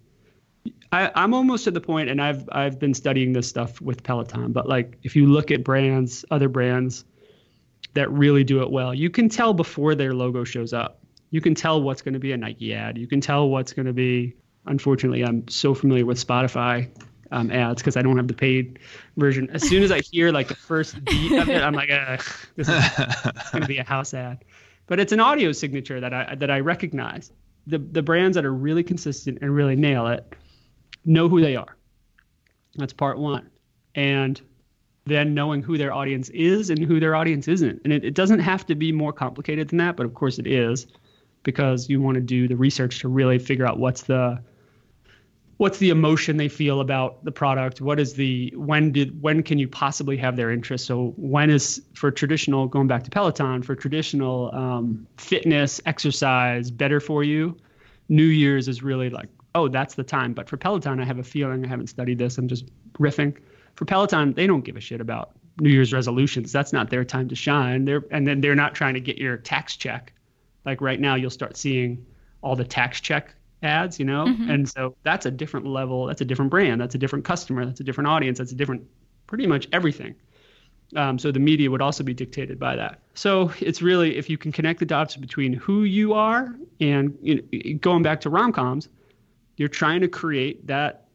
[0.91, 4.51] I, am almost at the point, and I've I've been studying this stuff with Peloton,
[4.51, 7.05] but like if you look at brands, other brands
[7.93, 11.00] that really do it well, you can tell before their logo shows up
[11.31, 12.97] you can tell what's going to be a Nike ad.
[12.97, 14.35] You can tell what's going to be.
[14.65, 16.89] Unfortunately, I'm so familiar with Spotify.
[17.31, 18.79] um, ads because I don't have the paid
[19.17, 19.49] version.
[19.51, 22.17] As soon as I hear like the first beat of it, I'm like, uh,
[22.55, 22.89] this is
[23.51, 24.43] going to be a house ad.
[24.87, 27.31] But it's an audio signature that I that I recognize.
[27.67, 30.35] The the brands that are really consistent and really nail it
[31.05, 31.77] know who they are.
[32.75, 33.49] That's part one,
[33.95, 34.41] and
[35.05, 37.81] then knowing who their audience is and who their audience isn't.
[37.83, 40.45] And it, it doesn't have to be more complicated than that, but of course it
[40.45, 40.87] is
[41.43, 44.41] because you want to do the research to really figure out what's the
[45.57, 49.59] what's the emotion they feel about the product what is the when did when can
[49.59, 50.85] you possibly have their interest?
[50.85, 56.99] So when is for traditional going back to peloton for traditional um, fitness exercise better
[56.99, 57.55] for you?
[58.09, 60.33] New year's is really like oh that's the time.
[60.33, 63.37] But for peloton i have a feeling i haven't studied this i'm just riffing.
[63.75, 66.51] For peloton they don't give a shit about new year's resolutions.
[66.51, 67.85] That's not their time to shine.
[67.85, 70.13] They're and then they're not trying to get your tax check
[70.65, 72.05] like right now you'll start seeing
[72.41, 74.25] all the tax check ads, you know?
[74.25, 74.49] Mm-hmm.
[74.49, 77.79] And so that's a different level, that's a different brand, that's a different customer, that's
[77.79, 78.85] a different audience, that's a different
[79.27, 80.15] pretty much everything.
[80.95, 82.99] Um, so the media would also be dictated by that.
[83.13, 87.35] So it's really if you can connect the dots between who you are and you
[87.35, 88.89] know, going back to rom-coms,
[89.57, 91.05] you're trying to create that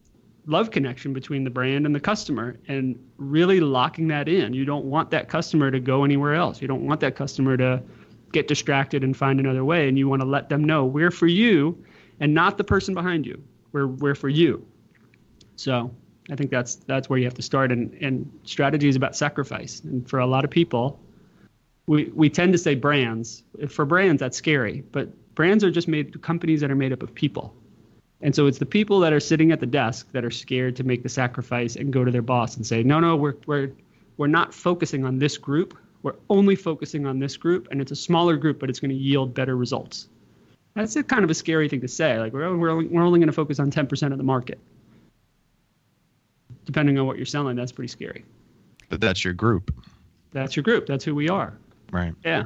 [0.47, 4.53] love connection between the brand and the customer and really locking that in.
[4.53, 6.61] You don't want that customer to go anywhere else.
[6.61, 7.83] You don't want that customer to
[8.31, 11.27] get distracted and find another way and you want to let them know we're for
[11.27, 11.83] you
[12.19, 13.41] and not the person behind you.
[13.71, 14.65] We're we're for you.
[15.55, 15.91] So
[16.31, 17.71] I think that's that's where you have to start.
[17.71, 19.81] And and strategy is about sacrifice.
[19.81, 20.99] And for a lot of people,
[21.85, 23.43] we we tend to say brands.
[23.69, 24.83] For brands, that's scary.
[24.91, 27.55] But brands are just made companies that are made up of people.
[28.21, 30.83] And so it's the people that are sitting at the desk that are scared to
[30.83, 33.71] make the sacrifice and go to their boss and say, no, no, we're we're
[34.17, 35.77] we're not focusing on this group.
[36.03, 38.95] We're only focusing on this group, and it's a smaller group, but it's going to
[38.95, 40.07] yield better results.
[40.75, 42.19] That's a kind of a scary thing to say.
[42.19, 44.59] Like we're we're only, we're only going to focus on 10% of the market.
[46.65, 48.23] Depending on what you're selling, that's pretty scary.
[48.89, 49.73] But that's your group.
[50.31, 50.85] That's your group.
[50.85, 51.57] That's who we are.
[51.91, 52.13] Right.
[52.23, 52.43] Yeah.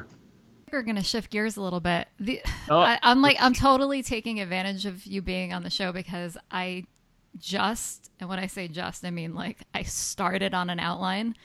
[0.72, 2.08] We're going to shift gears a little bit.
[2.20, 2.80] The, oh.
[2.80, 6.86] I, I'm like I'm totally taking advantage of you being on the show because I
[7.38, 11.36] just and when I say just, I mean like I started on an outline.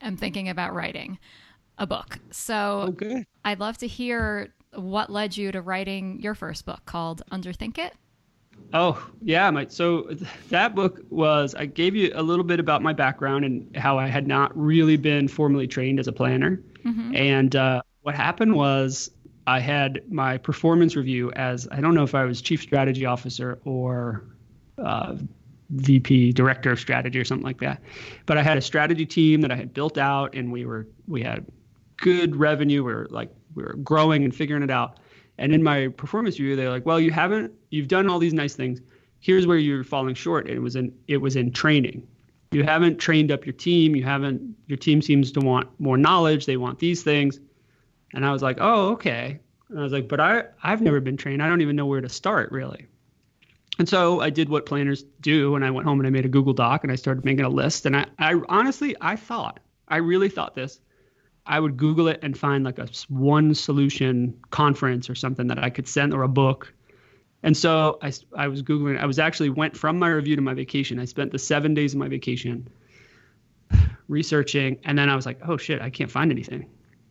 [0.00, 1.18] I'm thinking about writing
[1.78, 2.18] a book.
[2.30, 3.24] So okay.
[3.44, 7.94] I'd love to hear what led you to writing your first book called Underthink It?
[8.74, 9.50] Oh, yeah.
[9.50, 10.10] My, so
[10.50, 14.08] that book was, I gave you a little bit about my background and how I
[14.08, 16.60] had not really been formally trained as a planner.
[16.84, 17.16] Mm-hmm.
[17.16, 19.10] And uh, what happened was
[19.46, 23.58] I had my performance review as, I don't know if I was chief strategy officer
[23.64, 24.24] or
[24.76, 25.16] uh,
[25.70, 27.80] VP, director of strategy or something like that.
[28.26, 31.22] But I had a strategy team that I had built out and we were, we
[31.22, 31.46] had
[31.98, 32.82] good revenue.
[32.82, 34.98] We are like we are growing and figuring it out.
[35.36, 37.52] And in my performance review, they're like, "Well, you haven't.
[37.70, 38.80] You've done all these nice things.
[39.20, 42.06] Here's where you're falling short." And it was in it was in training.
[42.50, 43.94] You haven't trained up your team.
[43.94, 44.56] You haven't.
[44.66, 46.46] Your team seems to want more knowledge.
[46.46, 47.38] They want these things.
[48.14, 51.16] And I was like, "Oh, okay." And I was like, "But I I've never been
[51.16, 51.42] trained.
[51.42, 52.86] I don't even know where to start really."
[53.78, 56.28] And so I did what planners do, and I went home and I made a
[56.28, 57.86] Google Doc and I started making a list.
[57.86, 60.80] And I, I honestly, I thought, I really thought this
[61.48, 65.70] I would Google it and find like a one solution conference or something that I
[65.70, 66.72] could send or a book.
[67.42, 70.54] And so I, I was Googling, I was actually went from my review to my
[70.54, 70.98] vacation.
[70.98, 72.68] I spent the seven days of my vacation
[74.08, 74.78] researching.
[74.84, 76.68] And then I was like, oh shit, I can't find anything.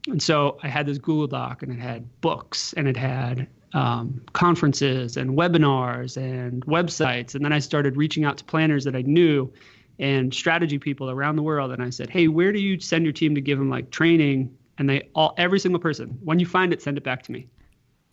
[0.08, 4.22] And so I had this Google Doc and it had books and it had um,
[4.34, 7.36] conferences and webinars and websites.
[7.36, 9.52] And then I started reaching out to planners that I knew
[10.00, 13.14] and strategy people around the world and I said, "Hey, where do you send your
[13.14, 16.72] team to give them like training?" And they all every single person, when you find
[16.72, 17.48] it, send it back to me.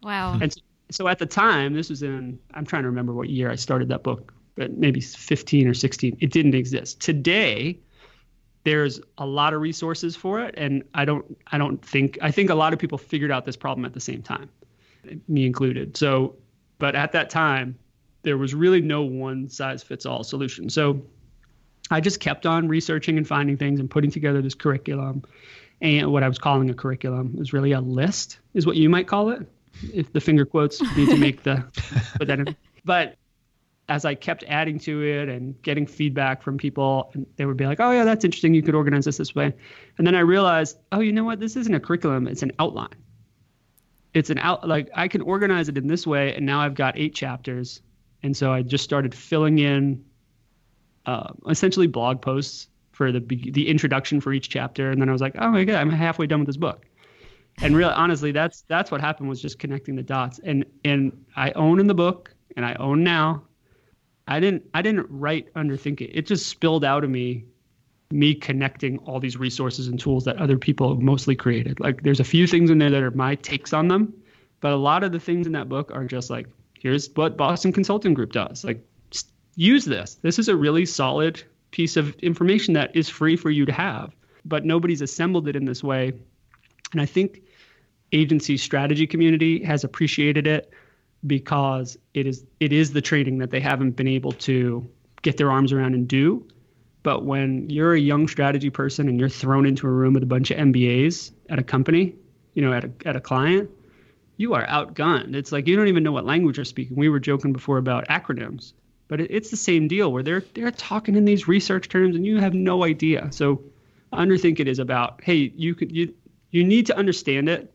[0.03, 0.38] Wow.
[0.40, 0.55] And
[0.90, 3.88] so at the time, this was in I'm trying to remember what year I started
[3.88, 6.16] that book, but maybe 15 or 16.
[6.20, 7.01] It didn't exist.
[7.01, 7.79] Today,
[8.64, 12.49] there's a lot of resources for it and I don't I don't think I think
[12.49, 14.49] a lot of people figured out this problem at the same time,
[15.29, 15.97] me included.
[15.97, 16.37] So,
[16.79, 17.79] but at that time,
[18.23, 20.70] there was really no one size fits all solution.
[20.70, 21.03] So
[21.90, 25.23] I just kept on researching and finding things and putting together this curriculum.
[25.81, 29.07] And what I was calling a curriculum was really a list, is what you might
[29.07, 29.47] call it,
[29.92, 31.64] if the finger quotes need to make the
[32.18, 32.57] put that in.
[32.85, 33.16] But
[33.88, 37.66] as I kept adding to it and getting feedback from people, and they would be
[37.66, 38.55] like, "Oh yeah, that's interesting.
[38.55, 39.53] You could organize this this way."
[39.99, 41.40] And then I realized, oh, you know what?
[41.40, 42.94] This isn't a curriculum; it's an outline.
[44.14, 46.97] It's an out like I can organize it in this way, and now I've got
[46.99, 47.83] eight chapters.
[48.23, 50.03] And so I just started filling in
[51.07, 55.21] uh, essentially blog posts for the the introduction for each chapter, and then I was
[55.21, 56.87] like, oh my god, I'm halfway done with this book.
[57.62, 60.40] And really, honestly, that's that's what happened was just connecting the dots.
[60.45, 63.43] And and I own in the book, and I own now
[64.27, 66.11] I didn't I didn't write underthink it.
[66.14, 67.45] It just spilled out of me
[68.11, 71.81] me connecting all these resources and tools that other people mostly created.
[71.81, 74.14] Like there's a few things in there that are my takes on them,
[74.61, 77.73] but a lot of the things in that book are just like here's what Boston
[77.73, 78.64] Consulting Group does.
[78.64, 78.85] Like
[79.57, 80.17] use this.
[80.17, 84.14] This is a really solid piece of information that is free for you to have,
[84.45, 86.12] but nobody's assembled it in this way.
[86.93, 87.43] And I think
[88.12, 90.73] agency strategy community has appreciated it
[91.27, 94.88] because it is it is the training that they haven't been able to
[95.23, 96.47] get their arms around and do.
[97.03, 100.27] But when you're a young strategy person and you're thrown into a room with a
[100.27, 102.14] bunch of MBAs at a company,
[102.55, 103.71] you know, at a at a client,
[104.37, 105.35] you are outgunned.
[105.35, 106.97] It's like you don't even know what language you're speaking.
[106.97, 108.73] We were joking before about acronyms,
[109.14, 112.27] but it, it's the same deal where they're they're talking in these research terms and
[112.27, 113.29] you have no idea.
[113.31, 113.62] So,
[114.12, 116.12] underthink it is about hey, you could you
[116.50, 117.72] you need to understand it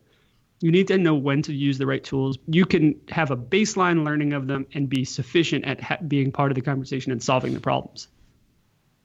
[0.60, 2.36] you need to know when to use the right tools.
[2.46, 6.50] You can have a baseline learning of them and be sufficient at ha- being part
[6.50, 8.08] of the conversation and solving the problems.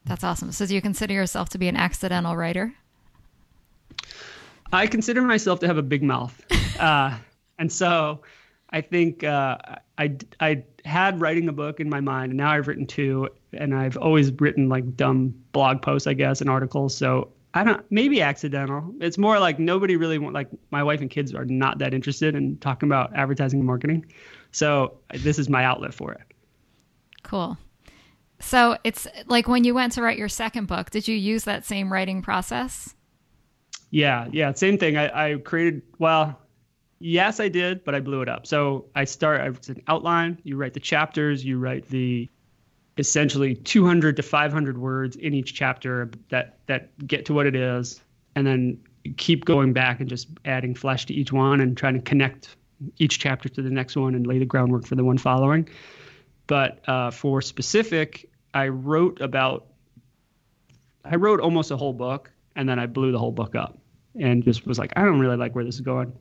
[0.03, 0.51] That's awesome.
[0.51, 2.73] So, do you consider yourself to be an accidental writer?
[4.73, 6.39] I consider myself to have a big mouth.
[6.77, 7.15] Uh,
[7.57, 8.19] and so
[8.71, 9.57] I think uh,
[9.97, 13.73] I, I had writing a book in my mind, and now I've written two, and
[13.73, 16.95] I've always written like dumb blog posts, I guess, and articles.
[16.95, 18.93] So I don't maybe accidental.
[18.99, 22.35] It's more like nobody really want like my wife and kids are not that interested
[22.35, 24.05] in talking about advertising and marketing.
[24.51, 26.21] So this is my outlet for it.
[27.23, 27.57] Cool.
[28.39, 31.65] So it's like when you went to write your second book, did you use that
[31.65, 32.93] same writing process?
[33.89, 34.97] Yeah, yeah, same thing.
[34.97, 36.39] I, I created well,
[36.99, 38.47] yes, I did, but I blew it up.
[38.47, 39.41] So I start.
[39.55, 40.39] It's an outline.
[40.43, 41.43] You write the chapters.
[41.43, 42.29] You write the
[42.97, 48.01] essentially 200 to 500 words in each chapter that that get to what it is
[48.35, 48.77] and then
[49.17, 52.55] keep going back and just adding flesh to each one and trying to connect
[52.97, 55.67] each chapter to the next one and lay the groundwork for the one following
[56.47, 59.67] but uh, for specific i wrote about
[61.03, 63.77] i wrote almost a whole book and then i blew the whole book up
[64.19, 66.11] and just was like i don't really like where this is going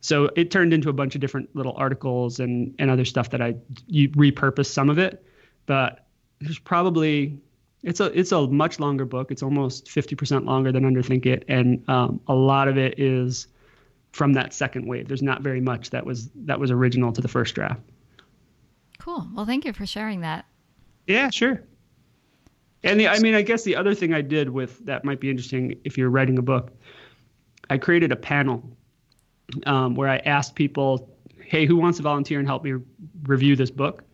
[0.00, 3.40] so it turned into a bunch of different little articles and, and other stuff that
[3.40, 3.54] i
[3.90, 5.24] repurposed some of it
[5.66, 6.06] but
[6.40, 7.38] there's probably
[7.82, 9.30] it's a it's a much longer book.
[9.30, 13.46] It's almost 50% longer than Underthink It, and um, a lot of it is
[14.12, 15.08] from that second wave.
[15.08, 17.80] There's not very much that was that was original to the first draft.
[18.98, 19.26] Cool.
[19.34, 20.44] Well, thank you for sharing that.
[21.06, 21.62] Yeah, sure.
[22.82, 25.30] And the, I mean, I guess the other thing I did with that might be
[25.30, 26.72] interesting if you're writing a book.
[27.68, 28.76] I created a panel
[29.66, 31.08] um, where I asked people,
[31.44, 32.74] "Hey, who wants to volunteer and help me
[33.24, 34.04] review this book?"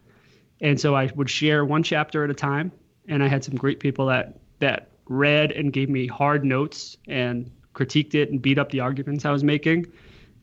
[0.61, 2.73] And so I would share one chapter at a time.
[3.09, 7.51] And I had some great people that that read and gave me hard notes and
[7.75, 9.87] critiqued it and beat up the arguments I was making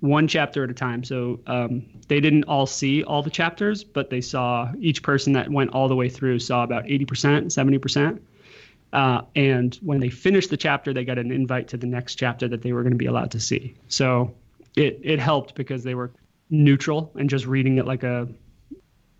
[0.04, 1.02] one chapter at a time.
[1.02, 5.50] So um, they didn't all see all the chapters, but they saw each person that
[5.50, 8.20] went all the way through saw about 80%, 70%.
[8.92, 12.50] Uh, and when they finished the chapter, they got an invite to the next chapter
[12.50, 13.76] that they were going to be allowed to see.
[13.88, 14.36] So
[14.76, 16.12] it, it helped because they were
[16.50, 18.28] neutral and just reading it like a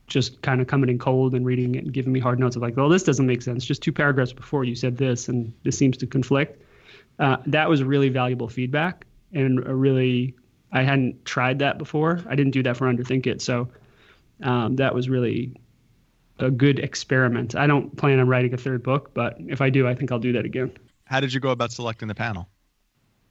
[0.08, 2.62] just kind of coming in cold and reading it and giving me hard notes of
[2.62, 3.66] like, well, this doesn't make sense.
[3.66, 6.62] Just two paragraphs before you said this, and this seems to conflict.
[7.20, 10.36] Uh, that was really valuable feedback and a really
[10.72, 12.22] I hadn't tried that before.
[12.28, 13.70] I didn't do that for Underthink It, so
[14.42, 15.56] um, that was really
[16.40, 17.56] a good experiment.
[17.56, 20.20] I don't plan on writing a third book, but if I do, I think I'll
[20.20, 20.72] do that again.
[21.06, 22.50] How did you go about selecting the panel?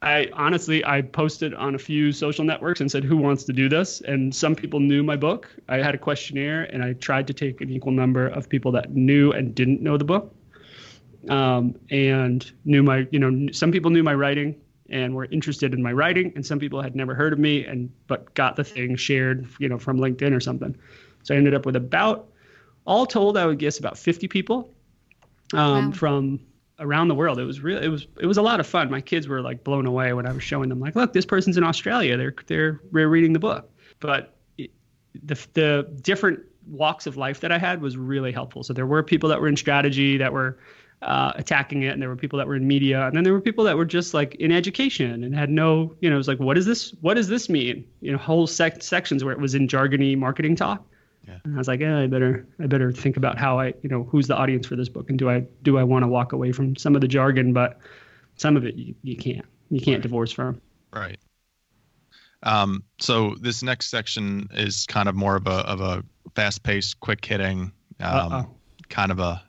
[0.03, 3.69] I honestly I posted on a few social networks and said who wants to do
[3.69, 5.49] this and some people knew my book.
[5.69, 8.91] I had a questionnaire and I tried to take an equal number of people that
[8.91, 10.35] knew and didn't know the book.
[11.29, 15.81] Um, and knew my you know some people knew my writing and were interested in
[15.81, 18.97] my writing and some people had never heard of me and but got the thing
[18.97, 20.75] shared you know from LinkedIn or something.
[21.23, 22.27] So I ended up with about
[22.85, 24.69] all told I would guess about 50 people
[25.53, 25.91] um, wow.
[25.91, 26.39] from
[26.79, 27.39] around the world.
[27.39, 27.81] It was real.
[27.81, 28.89] It was it was a lot of fun.
[28.89, 31.57] My kids were like blown away when I was showing them like, look, this person's
[31.57, 32.17] in Australia.
[32.17, 33.69] They're they're, they're reading the book.
[33.99, 34.71] But it,
[35.23, 38.63] the the different walks of life that I had was really helpful.
[38.63, 40.57] So there were people that were in strategy that were
[41.01, 43.41] uh, attacking it, and there were people that were in media, and then there were
[43.41, 46.39] people that were just like in education and had no, you know, it was like,
[46.39, 47.85] what does this what does this mean?
[48.01, 50.85] You know, whole sec- sections where it was in jargony marketing talk.
[51.27, 51.37] Yeah.
[51.43, 54.03] And I was like, yeah, I better I better think about how I, you know,
[54.03, 56.51] who's the audience for this book, and do I do I want to walk away
[56.51, 57.79] from some of the jargon, but
[58.35, 60.01] some of it you, you can't you can't right.
[60.01, 60.61] divorce from.
[60.91, 61.19] Right.
[62.43, 66.03] Um, so this next section is kind of more of a of a
[66.35, 67.71] fast paced, quick hitting,
[68.01, 68.53] um,
[68.89, 69.41] kind of a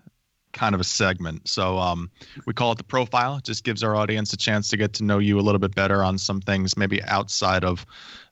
[0.55, 1.47] kind of a segment.
[1.49, 2.11] So um,
[2.47, 3.37] we call it the profile.
[3.37, 5.75] It just gives our audience a chance to get to know you a little bit
[5.75, 7.85] better on some things, maybe outside of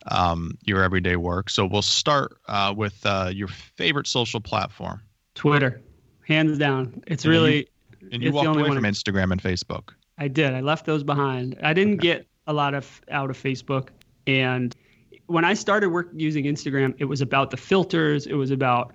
[0.06, 1.50] um, your everyday work.
[1.50, 5.02] So we'll start uh, with uh, your favorite social platform.
[5.34, 5.82] Twitter,
[6.26, 7.02] hands down.
[7.06, 7.68] It's really.
[8.10, 9.90] And you walked away from Instagram and Facebook.
[10.18, 10.54] I did.
[10.54, 11.58] I left those behind.
[11.62, 12.08] I didn't okay.
[12.08, 13.88] get a lot of out of Facebook,
[14.26, 14.74] and
[15.26, 18.26] when I started work using Instagram, it was about the filters.
[18.26, 18.92] It was about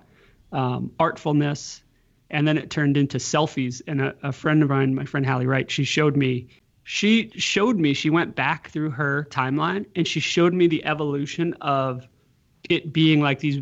[0.52, 1.82] um, artfulness,
[2.30, 3.80] and then it turned into selfies.
[3.86, 6.48] And a, a friend of mine, my friend Hallie Wright, she showed me.
[6.84, 7.94] She showed me.
[7.94, 12.06] She went back through her timeline and she showed me the evolution of
[12.68, 13.60] it being like these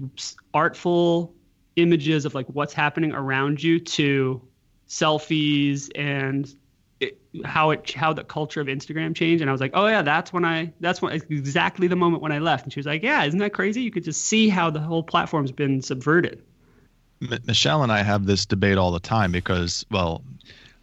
[0.54, 1.34] artful
[1.76, 4.42] images of like what's happening around you to
[4.88, 6.54] selfies and
[7.00, 10.00] it, how it how the culture of Instagram changed and I was like oh yeah
[10.00, 13.02] that's when I that's when exactly the moment when I left and she was like
[13.02, 16.42] yeah isn't that crazy you could just see how the whole platform's been subverted
[17.22, 20.22] M- Michelle and I have this debate all the time because well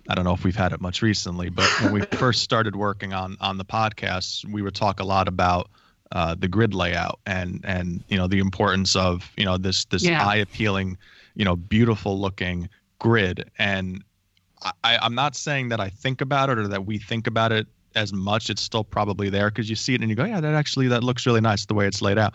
[0.10, 3.14] I don't know if we've had it much recently but when we first started working
[3.14, 5.70] on on the podcast we would talk a lot about
[6.12, 10.04] uh, the grid layout and and you know the importance of you know this this
[10.04, 10.26] yeah.
[10.26, 10.98] eye appealing
[11.36, 12.70] you know beautiful looking
[13.00, 14.04] grid and
[14.84, 17.68] I, I'm not saying that I think about it or that we think about it
[17.96, 18.50] as much.
[18.50, 21.04] It's still probably there because you see it and you go, yeah, that actually that
[21.04, 22.34] looks really nice the way it's laid out.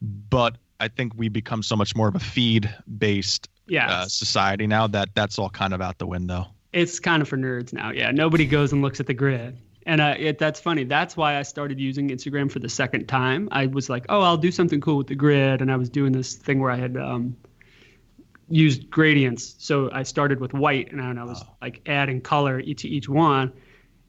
[0.00, 3.90] But I think we become so much more of a feed based yes.
[3.90, 6.46] uh, society now that that's all kind of out the window.
[6.72, 7.90] It's kind of for nerds now.
[7.90, 9.58] Yeah, nobody goes and looks at the grid.
[9.86, 10.84] And uh, it, that's funny.
[10.84, 13.48] That's why I started using Instagram for the second time.
[13.52, 15.62] I was like, oh, I'll do something cool with the grid.
[15.62, 17.34] And I was doing this thing where I had um,
[18.50, 19.54] used gradients.
[19.58, 21.54] So I started with white and I was oh.
[21.62, 23.50] like adding color to each one.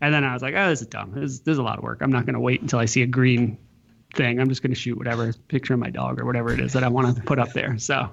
[0.02, 1.14] And then I was like, oh, this is dumb.
[1.14, 2.00] This, this is a lot of work.
[2.02, 3.58] I'm not going to wait until I see a green
[4.16, 4.40] thing.
[4.40, 6.84] I'm just going to shoot whatever picture of my dog or whatever it is that
[6.84, 7.78] I want to put up there.
[7.78, 8.10] So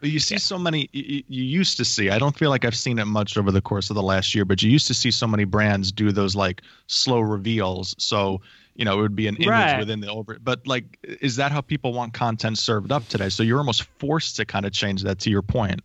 [0.00, 0.40] you see yeah.
[0.40, 0.88] so many.
[0.92, 2.10] You, you, used to see.
[2.10, 4.44] I don't feel like I've seen it much over the course of the last year,
[4.44, 7.94] but you used to see so many brands do those like slow reveals.
[7.98, 8.40] So
[8.76, 9.78] you know it would be an image right.
[9.78, 10.38] within the over.
[10.40, 13.28] But like, is that how people want content served up today?
[13.28, 15.18] So you're almost forced to kind of change that.
[15.20, 15.80] To your point.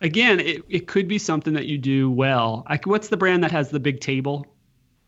[0.00, 2.66] Again, it, it could be something that you do well.
[2.68, 4.46] Like, what's the brand that has the big table?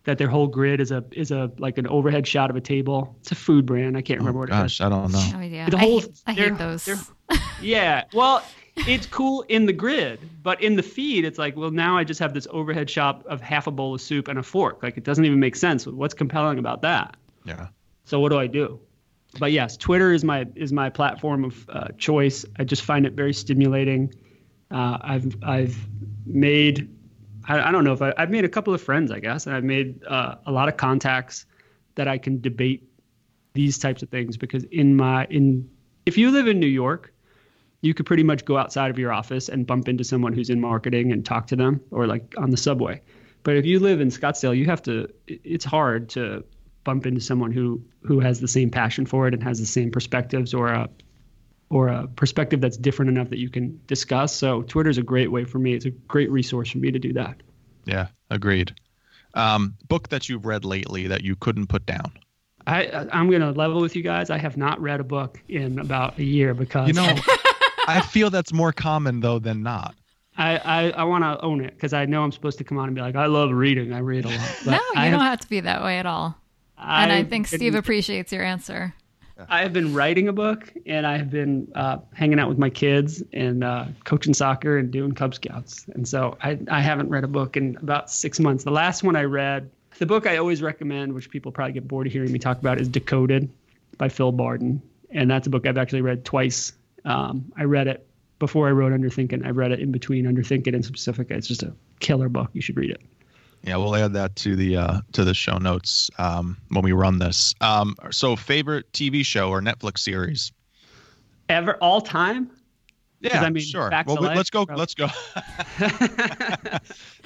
[0.06, 3.16] That their whole grid is a is a like an overhead shot of a table.
[3.20, 3.96] It's a food brand.
[3.96, 4.80] I can't remember oh, what gosh, it is.
[4.80, 5.30] I don't know.
[5.32, 5.68] No idea.
[5.68, 7.10] The whole, I hate, I hate those.
[7.60, 8.04] yeah.
[8.14, 8.42] Well,
[8.76, 12.20] it's cool in the grid, but in the feed, it's like, well, now I just
[12.20, 14.82] have this overhead shot of half a bowl of soup and a fork.
[14.82, 15.86] Like it doesn't even make sense.
[15.86, 17.16] What's compelling about that?
[17.44, 17.68] Yeah.
[18.04, 18.78] So what do I do?
[19.40, 22.44] But yes, Twitter is my is my platform of uh, choice.
[22.58, 24.14] I just find it very stimulating.
[24.70, 25.76] Uh, I've I've
[26.24, 26.95] made
[27.48, 29.54] I, I don't know if I, have made a couple of friends, I guess, and
[29.54, 31.46] I've made uh, a lot of contacts
[31.94, 32.88] that I can debate
[33.54, 35.68] these types of things because in my in
[36.04, 37.12] if you live in New York,
[37.80, 40.60] you could pretty much go outside of your office and bump into someone who's in
[40.60, 43.00] marketing and talk to them or like on the subway.
[43.42, 46.44] But if you live in Scottsdale, you have to it's hard to
[46.84, 49.90] bump into someone who who has the same passion for it and has the same
[49.90, 50.88] perspectives or a
[51.68, 54.34] or a perspective that's different enough that you can discuss.
[54.34, 55.74] So Twitter's a great way for me.
[55.74, 57.36] It's a great resource for me to do that.
[57.84, 58.74] Yeah, agreed.
[59.34, 62.12] Um, book that you've read lately that you couldn't put down.
[62.66, 64.30] I I'm gonna level with you guys.
[64.30, 67.06] I have not read a book in about a year because you know
[67.86, 69.94] I feel that's more common though than not.
[70.38, 72.88] I, I, I want to own it because I know I'm supposed to come on
[72.88, 73.94] and be like, I love reading.
[73.94, 74.56] I read a lot.
[74.66, 76.36] no, you I don't have, have, to be that way at all.
[76.76, 78.94] and I think Steve appreciates your answer.
[79.48, 82.70] I have been writing a book and I have been uh, hanging out with my
[82.70, 85.86] kids and uh, coaching soccer and doing Cub Scouts.
[85.94, 88.64] And so I, I haven't read a book in about six months.
[88.64, 92.06] The last one I read, the book I always recommend, which people probably get bored
[92.06, 93.50] of hearing me talk about, is Decoded
[93.98, 94.80] by Phil Barden.
[95.10, 96.72] And that's a book I've actually read twice.
[97.04, 98.06] Um, I read it
[98.38, 99.44] before I wrote Underthink It.
[99.44, 101.32] I've read it in between Underthink It and Specifica.
[101.32, 102.50] It's just a killer book.
[102.52, 103.00] You should read it.
[103.62, 107.18] Yeah, we'll add that to the uh, to the show notes um, when we run
[107.18, 107.54] this.
[107.60, 110.52] Um, so, favorite TV show or Netflix series?
[111.48, 112.50] Ever all time?
[113.20, 113.90] Yeah, I mean, sure.
[114.06, 114.66] Well, let's go.
[114.68, 115.08] Let's go.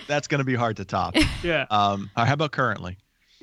[0.06, 1.16] That's going to be hard to top.
[1.42, 1.66] Yeah.
[1.70, 2.98] Um, how about currently?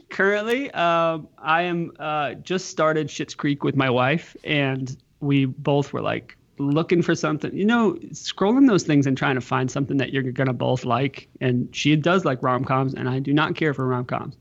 [0.09, 5.93] Currently, um, I am uh, just started Schitt's Creek with my wife, and we both
[5.93, 9.97] were like, looking for something, you know, scrolling those things and trying to find something
[9.97, 11.29] that you're gonna both like.
[11.41, 14.35] And she does like rom coms, and I do not care for rom coms.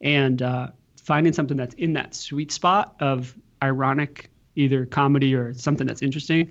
[0.00, 0.68] And uh,
[1.02, 6.50] finding something that's in that sweet spot of ironic, either comedy or something that's interesting.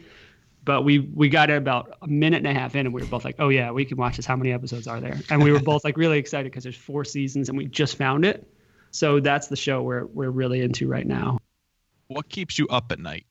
[0.66, 3.08] But we we got it about a minute and a half in, and we were
[3.08, 4.26] both like, "Oh yeah, we can watch this.
[4.26, 7.06] How many episodes are there?" And we were both like really excited because there's four
[7.06, 8.52] seasons, and we just found it.
[8.92, 11.38] So that's the show we're we're really into right now.
[12.08, 13.27] What keeps you up at night?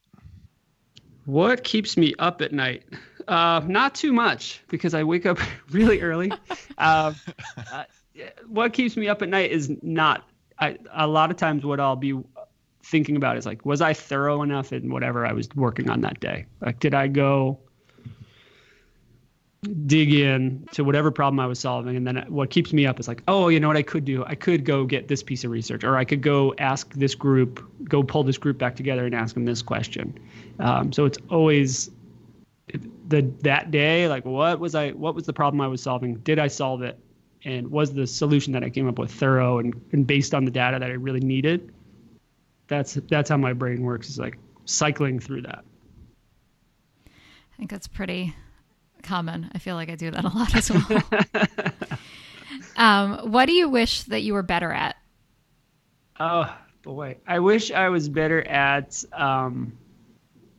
[1.27, 2.83] What keeps me up at night?
[3.27, 5.37] Uh, not too much because I wake up
[5.71, 6.31] really early.
[6.77, 7.13] uh,
[7.69, 7.83] uh,
[8.47, 10.23] what keeps me up at night is not.
[10.57, 12.17] I, a lot of times, what I'll be
[12.81, 16.21] thinking about is like, was I thorough enough in whatever I was working on that
[16.21, 16.45] day?
[16.61, 17.59] Like, did I go?
[19.67, 21.95] Dig in to whatever problem I was solving.
[21.95, 24.23] And then what keeps me up is like, oh, you know what I could do?
[24.25, 27.63] I could go get this piece of research, or I could go ask this group,
[27.85, 30.17] go pull this group back together and ask them this question.
[30.59, 31.89] Um, so it's always
[33.07, 36.15] the that day, like what was I, what was the problem I was solving?
[36.15, 36.99] Did I solve it?
[37.45, 40.51] And was the solution that I came up with thorough and, and based on the
[40.51, 41.71] data that I really needed?
[42.67, 44.09] That's that's how my brain works.
[44.09, 45.63] Is like cycling through that.
[47.07, 48.35] I think that's pretty
[49.03, 49.49] common.
[49.53, 51.03] I feel like I do that a lot as well.
[52.77, 54.95] um, what do you wish that you were better at?
[56.19, 59.03] Oh boy, I wish I was better at.
[59.13, 59.77] Um,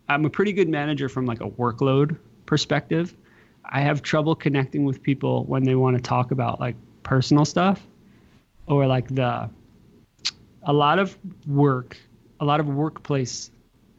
[0.08, 2.16] I'm a pretty good manager from like a workload
[2.46, 3.14] perspective.
[3.64, 7.86] I have trouble connecting with people when they want to talk about like personal stuff
[8.66, 9.50] or like the
[10.62, 11.16] a lot of
[11.46, 11.96] work,
[12.40, 13.50] a lot of workplace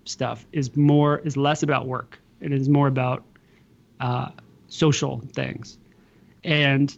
[0.05, 2.19] stuff is more is less about work.
[2.41, 3.23] It is more about
[3.99, 4.29] uh,
[4.67, 5.77] social things,
[6.43, 6.95] and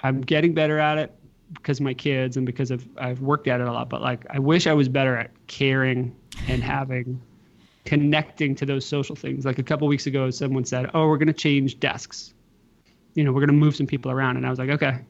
[0.00, 1.14] I'm getting better at it
[1.54, 3.88] because of my kids and because of I've worked at it a lot.
[3.88, 6.14] But like, I wish I was better at caring
[6.48, 7.20] and having
[7.84, 9.44] connecting to those social things.
[9.44, 12.34] Like a couple weeks ago, someone said, "Oh, we're going to change desks.
[13.14, 15.00] You know, we're going to move some people around," and I was like, "Okay."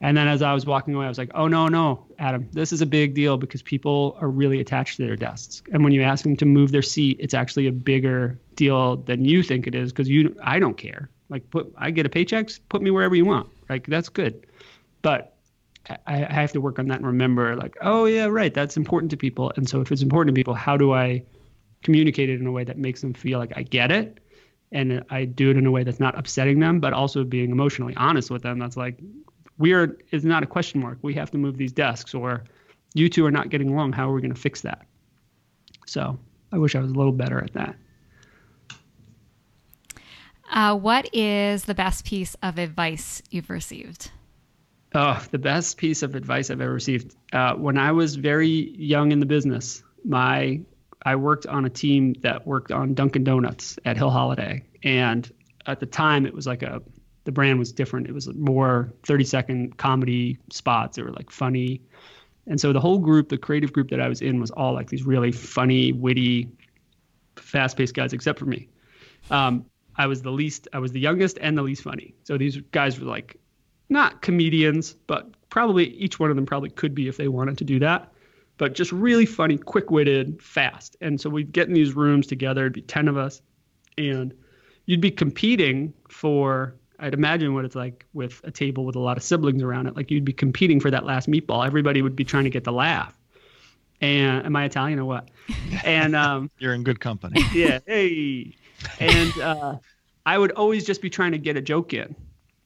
[0.00, 2.72] And then as I was walking away, I was like, oh, no, no, Adam, this
[2.72, 5.60] is a big deal because people are really attached to their desks.
[5.72, 9.24] And when you ask them to move their seat, it's actually a bigger deal than
[9.24, 11.10] you think it is because you, I don't care.
[11.30, 13.48] Like, put, I get a paycheck, put me wherever you want.
[13.68, 14.46] Like, that's good.
[15.02, 15.34] But
[15.90, 19.10] I, I have to work on that and remember, like, oh, yeah, right, that's important
[19.10, 19.52] to people.
[19.56, 21.24] And so if it's important to people, how do I
[21.82, 24.20] communicate it in a way that makes them feel like I get it?
[24.70, 27.96] And I do it in a way that's not upsetting them, but also being emotionally
[27.96, 28.60] honest with them.
[28.60, 29.00] That's like,
[29.58, 30.98] we are is not a question mark.
[31.02, 32.44] We have to move these desks, or
[32.94, 33.92] you two are not getting along.
[33.92, 34.86] How are we going to fix that?
[35.86, 36.18] So
[36.52, 37.76] I wish I was a little better at that.
[40.50, 44.10] Uh, what is the best piece of advice you've received?
[44.94, 47.14] Oh, the best piece of advice I've ever received.
[47.32, 50.60] Uh, when I was very young in the business, my
[51.02, 55.30] I worked on a team that worked on Dunkin' Donuts at Hill Holliday, and
[55.66, 56.82] at the time it was like a
[57.28, 58.06] the brand was different.
[58.06, 60.96] It was more 30 second comedy spots.
[60.96, 61.82] They were like funny.
[62.46, 64.88] And so the whole group, the creative group that I was in, was all like
[64.88, 66.48] these really funny, witty,
[67.36, 68.70] fast paced guys, except for me.
[69.30, 72.14] Um, I was the least, I was the youngest and the least funny.
[72.24, 73.36] So these guys were like
[73.90, 77.64] not comedians, but probably each one of them probably could be if they wanted to
[77.64, 78.10] do that.
[78.56, 80.96] But just really funny, quick witted, fast.
[81.02, 83.42] And so we'd get in these rooms together, it'd be 10 of us,
[83.98, 84.32] and
[84.86, 89.16] you'd be competing for I'd imagine what it's like with a table with a lot
[89.16, 89.96] of siblings around it.
[89.96, 91.64] Like you'd be competing for that last meatball.
[91.66, 93.16] Everybody would be trying to get the laugh.
[94.00, 95.28] And am I Italian or what?
[95.84, 97.40] And um, you're in good company.
[97.54, 97.80] Yeah.
[97.86, 98.54] Hey.
[99.00, 99.76] And uh,
[100.26, 102.14] I would always just be trying to get a joke in,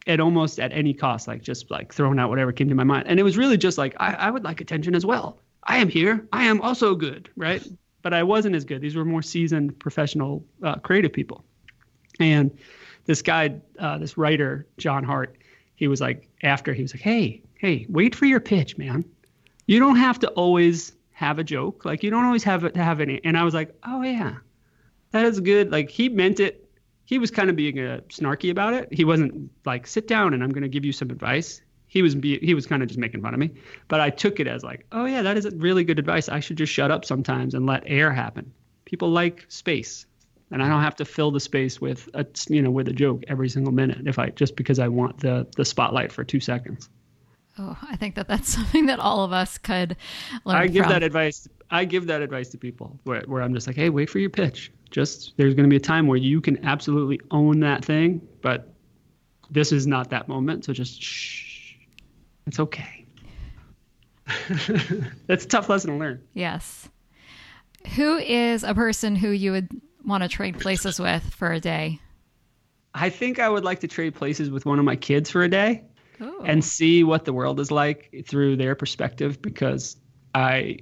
[0.07, 3.07] at almost at any cost, like just like throwing out whatever came to my mind.
[3.07, 5.39] And it was really just like I, I would like attention as well.
[5.65, 6.27] I am here.
[6.33, 7.67] I am also good, right?
[8.03, 8.81] But I wasn't as good.
[8.81, 11.45] These were more seasoned, professional, uh, creative people.
[12.19, 12.51] And
[13.05, 15.37] this guy, uh, this writer, John Hart,
[15.75, 19.05] he was like, after he was like, hey, hey, wait for your pitch, man.
[19.67, 21.85] You don't have to always have a joke.
[21.85, 23.21] Like you don't always have to have any.
[23.25, 24.37] And I was like, oh yeah,
[25.13, 25.71] that is good.
[25.71, 26.69] Like he meant it.
[27.05, 28.89] He was kind of being uh, snarky about it.
[28.93, 31.61] He wasn't like, sit down and I'm going to give you some advice.
[31.87, 33.51] He was be, he was kind of just making fun of me.
[33.89, 36.29] But I took it as like, oh yeah, that is really good advice.
[36.29, 38.53] I should just shut up sometimes and let air happen.
[38.85, 40.07] People like space
[40.53, 43.25] and I don't have to fill the space with a you know with a joke
[43.27, 46.89] every single minute if I just because I want the the spotlight for two seconds.
[47.59, 49.97] Oh, I think that that's something that all of us could
[50.45, 50.57] learn.
[50.57, 50.93] I give from.
[50.93, 51.49] that advice.
[51.71, 54.31] I give that advice to people where, where I'm just like, hey, wait for your
[54.31, 54.71] pitch.
[54.91, 58.75] Just there's going to be a time where you can absolutely own that thing, but
[59.51, 60.67] this is not that moment.
[60.67, 61.77] So just shh.
[62.47, 63.07] It's okay.
[65.27, 66.23] That's a tough lesson to learn.
[66.35, 66.91] Yes.
[67.97, 69.69] Who is a person who you would
[70.05, 72.01] want to trade places with for a day?
[72.95, 75.49] I think I would like to trade places with one of my kids for a
[75.49, 75.83] day
[76.21, 76.43] Ooh.
[76.45, 79.97] and see what the world is like through their perspective because
[80.35, 80.79] I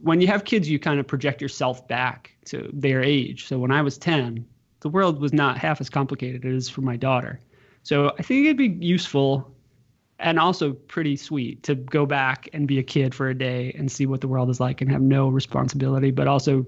[0.00, 3.46] when you have kids you kind of project yourself back to their age.
[3.48, 4.46] So when I was 10,
[4.80, 7.40] the world was not half as complicated as for my daughter.
[7.82, 9.52] So I think it'd be useful
[10.18, 13.90] and also pretty sweet to go back and be a kid for a day and
[13.90, 16.64] see what the world is like and have no responsibility, but also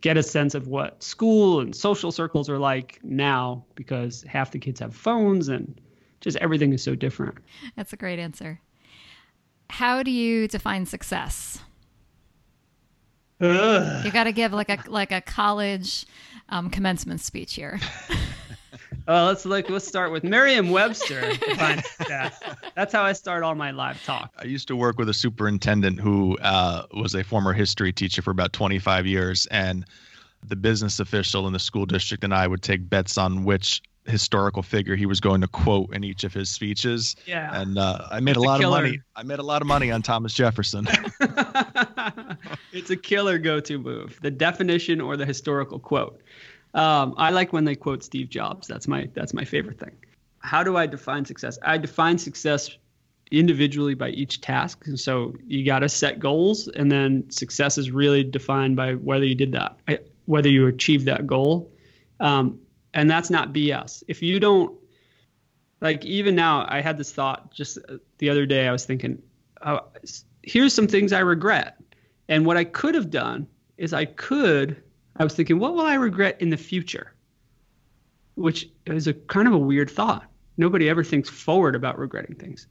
[0.00, 4.58] get a sense of what school and social circles are like now because half the
[4.58, 5.80] kids have phones and
[6.20, 7.38] just everything is so different.
[7.76, 8.60] That's a great answer.
[9.68, 11.60] How do you define success?
[13.40, 14.04] Ugh.
[14.04, 16.04] You got to give like a like a college
[16.48, 17.80] um, commencement speech here.
[19.06, 19.68] Well, let's look.
[19.68, 21.32] Let's start with Merriam-Webster.
[22.74, 24.32] That's how I start all my live talk.
[24.38, 28.30] I used to work with a superintendent who uh, was a former history teacher for
[28.30, 29.84] about 25 years, and
[30.46, 34.62] the business official in the school district and I would take bets on which historical
[34.62, 37.16] figure he was going to quote in each of his speeches.
[37.26, 37.60] Yeah.
[37.60, 39.00] And uh, I made a lot of money.
[39.14, 40.86] I made a lot of money on Thomas Jefferson.
[42.72, 44.18] it's a killer go-to move.
[44.22, 46.22] The definition or the historical quote.
[46.74, 48.68] Um, I like when they quote Steve Jobs.
[48.68, 49.96] That's my that's my favorite thing.
[50.38, 51.58] How do I define success?
[51.62, 52.70] I define success
[53.30, 54.86] individually by each task.
[54.86, 59.24] And so you got to set goals, and then success is really defined by whether
[59.24, 59.76] you did that,
[60.26, 61.70] whether you achieved that goal.
[62.18, 62.60] Um,
[62.92, 64.02] and that's not BS.
[64.08, 64.76] If you don't,
[65.80, 67.78] like, even now, I had this thought just
[68.18, 68.66] the other day.
[68.66, 69.22] I was thinking,
[69.62, 69.80] uh,
[70.42, 71.76] here's some things I regret.
[72.28, 73.46] And what I could have done
[73.76, 74.82] is I could,
[75.20, 77.12] I was thinking, what will I regret in the future?
[78.36, 80.24] Which is a kind of a weird thought.
[80.56, 82.66] Nobody ever thinks forward about regretting things.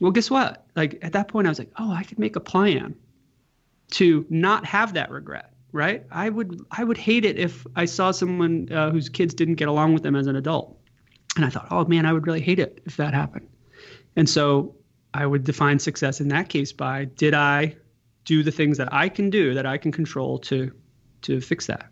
[0.00, 0.64] Well, guess what?
[0.74, 2.94] Like at that point, I was like, oh, I could make a plan
[3.92, 6.06] to not have that regret, right?
[6.10, 9.68] I would, I would hate it if I saw someone uh, whose kids didn't get
[9.68, 10.78] along with them as an adult,
[11.36, 13.46] and I thought, oh man, I would really hate it if that happened.
[14.16, 14.74] And so
[15.12, 17.76] I would define success in that case by did I
[18.24, 20.72] do the things that I can do that I can control to
[21.22, 21.86] to fix that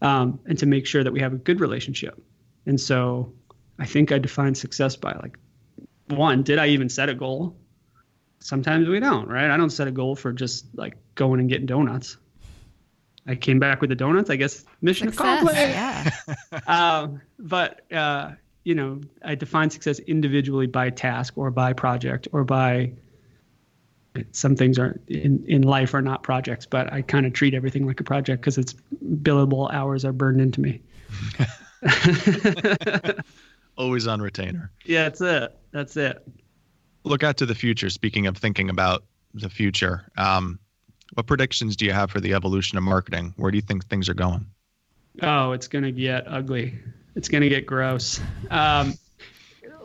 [0.00, 2.20] um, and to make sure that we have a good relationship.
[2.66, 3.32] And so
[3.78, 5.38] I think I define success by like
[6.08, 7.56] one, did I even set a goal?
[8.40, 9.50] Sometimes we don't, right?
[9.50, 12.16] I don't set a goal for just like going and getting donuts.
[13.26, 14.30] I came back with the donuts.
[14.30, 15.60] I guess mission Success, accomplished.
[15.60, 16.10] Yeah.
[16.66, 18.32] um, but uh,
[18.64, 22.92] you know, I define success individually by task or by project or by
[24.32, 27.86] some things are in, in life are not projects, but I kind of treat everything
[27.86, 30.82] like a project because it's billable hours are burned into me.
[33.76, 34.70] Always on retainer.
[34.84, 35.56] Yeah, that's it.
[35.72, 36.22] That's it.
[37.04, 37.90] Look out to the future.
[37.90, 39.04] Speaking of thinking about
[39.34, 40.58] the future, um,
[41.14, 43.34] what predictions do you have for the evolution of marketing?
[43.36, 44.46] Where do you think things are going?
[45.22, 46.78] Oh, it's going to get ugly.
[47.14, 48.20] It's going to get gross.
[48.50, 48.94] Um,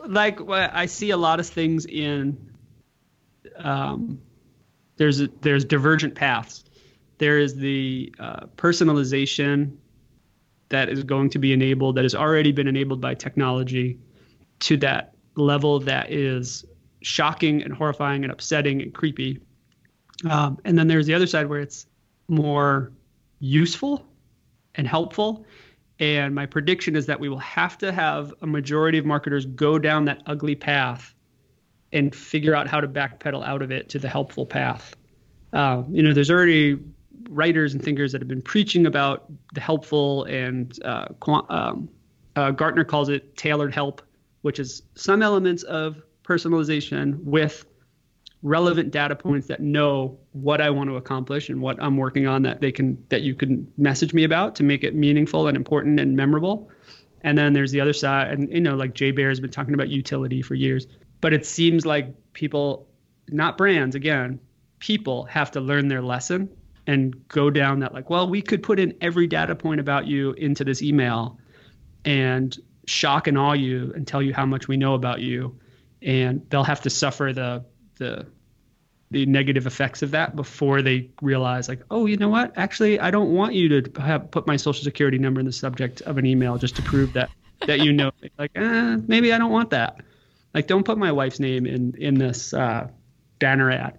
[0.06, 2.47] like I see a lot of things in
[3.56, 4.20] um,
[4.96, 6.64] there's a, there's divergent paths.
[7.18, 9.76] There is the uh, personalization
[10.68, 13.98] that is going to be enabled, that has already been enabled by technology,
[14.60, 16.64] to that level that is
[17.00, 19.40] shocking and horrifying and upsetting and creepy.
[20.28, 21.86] Um, and then there's the other side where it's
[22.28, 22.92] more
[23.38, 24.04] useful
[24.74, 25.46] and helpful.
[26.00, 29.78] And my prediction is that we will have to have a majority of marketers go
[29.78, 31.14] down that ugly path
[31.92, 34.94] and figure out how to backpedal out of it to the helpful path.
[35.52, 36.78] Uh, you know, there's already
[37.30, 41.06] writers and thinkers that have been preaching about the helpful, and uh,
[41.48, 41.88] um,
[42.36, 44.02] uh, Gartner calls it tailored help,
[44.42, 47.64] which is some elements of personalization with
[48.42, 52.42] relevant data points that know what I want to accomplish and what I'm working on
[52.42, 55.98] that they can that you can message me about to make it meaningful and important
[55.98, 56.70] and memorable.
[57.22, 59.74] And then there's the other side, and you know, like Jay Baer has been talking
[59.74, 60.86] about utility for years
[61.20, 62.86] but it seems like people,
[63.28, 64.40] not brands, again,
[64.78, 66.48] people have to learn their lesson
[66.86, 70.32] and go down that like, well, we could put in every data point about you
[70.32, 71.38] into this email
[72.04, 72.56] and
[72.86, 75.58] shock and awe you and tell you how much we know about you,
[76.02, 77.64] and they'll have to suffer the
[77.96, 78.26] the
[79.10, 82.52] the negative effects of that before they realize like oh you know what?
[82.56, 86.02] Actually i don't want you to have put my social security number in the subject
[86.02, 87.30] of an email just to prove that
[87.66, 90.00] that you know like eh, maybe i don't want that
[90.54, 92.88] like, don't put my wife's name in in this uh,
[93.38, 93.98] banner ad.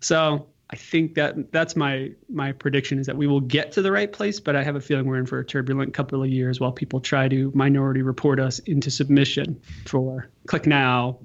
[0.00, 3.92] So I think that that's my my prediction is that we will get to the
[3.92, 6.58] right place, but I have a feeling we're in for a turbulent couple of years
[6.58, 11.18] while people try to minority report us into submission for click now,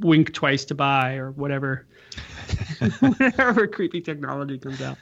[0.00, 1.86] wink twice to buy, or whatever
[3.00, 4.98] whatever creepy technology comes out.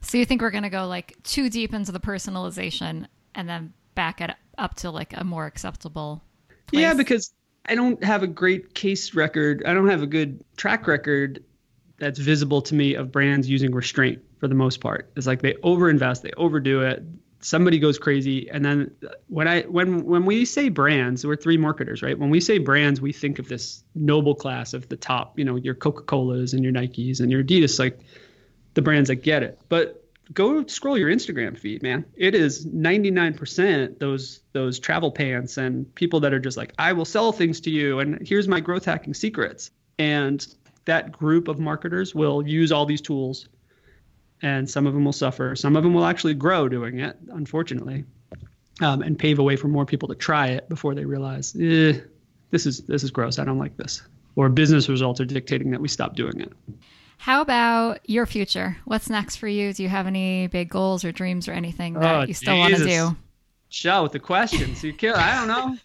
[0.00, 3.06] So you think we're gonna go like too deep into the personalization
[3.36, 6.22] and then back it up to like a more acceptable
[6.66, 6.82] place?
[6.82, 7.32] Yeah, because
[7.66, 9.62] I don't have a great case record.
[9.66, 11.42] I don't have a good track record
[11.98, 15.10] that's visible to me of brands using restraint for the most part.
[15.16, 17.02] It's like they overinvest, they overdo it.
[17.40, 18.90] Somebody goes crazy, and then
[19.28, 22.18] when I when when we say brands, we're three marketers, right?
[22.18, 25.56] When we say brands, we think of this noble class of the top, you know,
[25.56, 28.00] your Coca Colas and your Nikes and your Adidas, like
[28.74, 29.60] the brands that get it.
[29.68, 32.04] But go scroll your Instagram feed, man.
[32.16, 37.04] It is 99% those those travel pants and people that are just like, I will
[37.04, 39.70] sell things to you and here's my growth hacking secrets.
[39.98, 40.46] And
[40.84, 43.48] that group of marketers will use all these tools
[44.42, 45.56] and some of them will suffer.
[45.56, 48.04] Some of them will actually grow doing it, unfortunately.
[48.80, 51.98] um, and pave a way for more people to try it before they realize eh,
[52.50, 53.38] this is this is gross.
[53.38, 54.02] I don't like this.
[54.34, 56.52] Or business results are dictating that we stop doing it.
[57.18, 58.76] How about your future?
[58.84, 59.72] What's next for you?
[59.72, 62.74] Do you have any big goals or dreams or anything that Oh, you still want
[62.76, 63.16] to do?
[63.68, 64.82] Show with the questions.
[64.84, 65.16] You kill.
[65.16, 65.76] I don't know.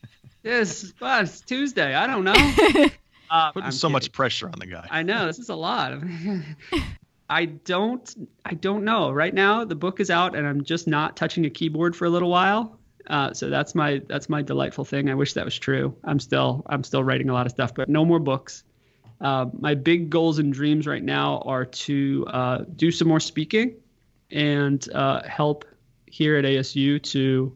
[0.44, 1.94] It's, well, it's Tuesday.
[1.96, 2.88] I don't know.
[3.34, 4.86] Uh, Putting I'm so much pressure on the guy.
[4.92, 5.94] I know this is a lot.
[7.30, 8.28] I don't.
[8.44, 9.10] I don't know.
[9.10, 12.10] Right now, the book is out, and I'm just not touching a keyboard for a
[12.10, 12.78] little while.
[13.08, 15.10] Uh, so that's my that's my delightful thing.
[15.10, 15.96] I wish that was true.
[16.04, 18.66] I'm still I'm still writing a lot of stuff, but no more books.
[19.22, 23.76] Uh, my big goals and dreams right now are to uh, do some more speaking
[24.32, 25.66] and uh, help
[26.08, 27.56] here at ASU to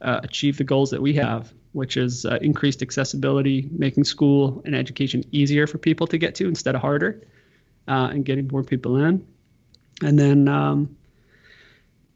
[0.00, 4.74] uh, achieve the goals that we have, which is uh, increased accessibility, making school and
[4.74, 7.22] education easier for people to get to instead of harder,
[7.86, 9.26] and getting more people in.
[10.02, 10.96] And then um,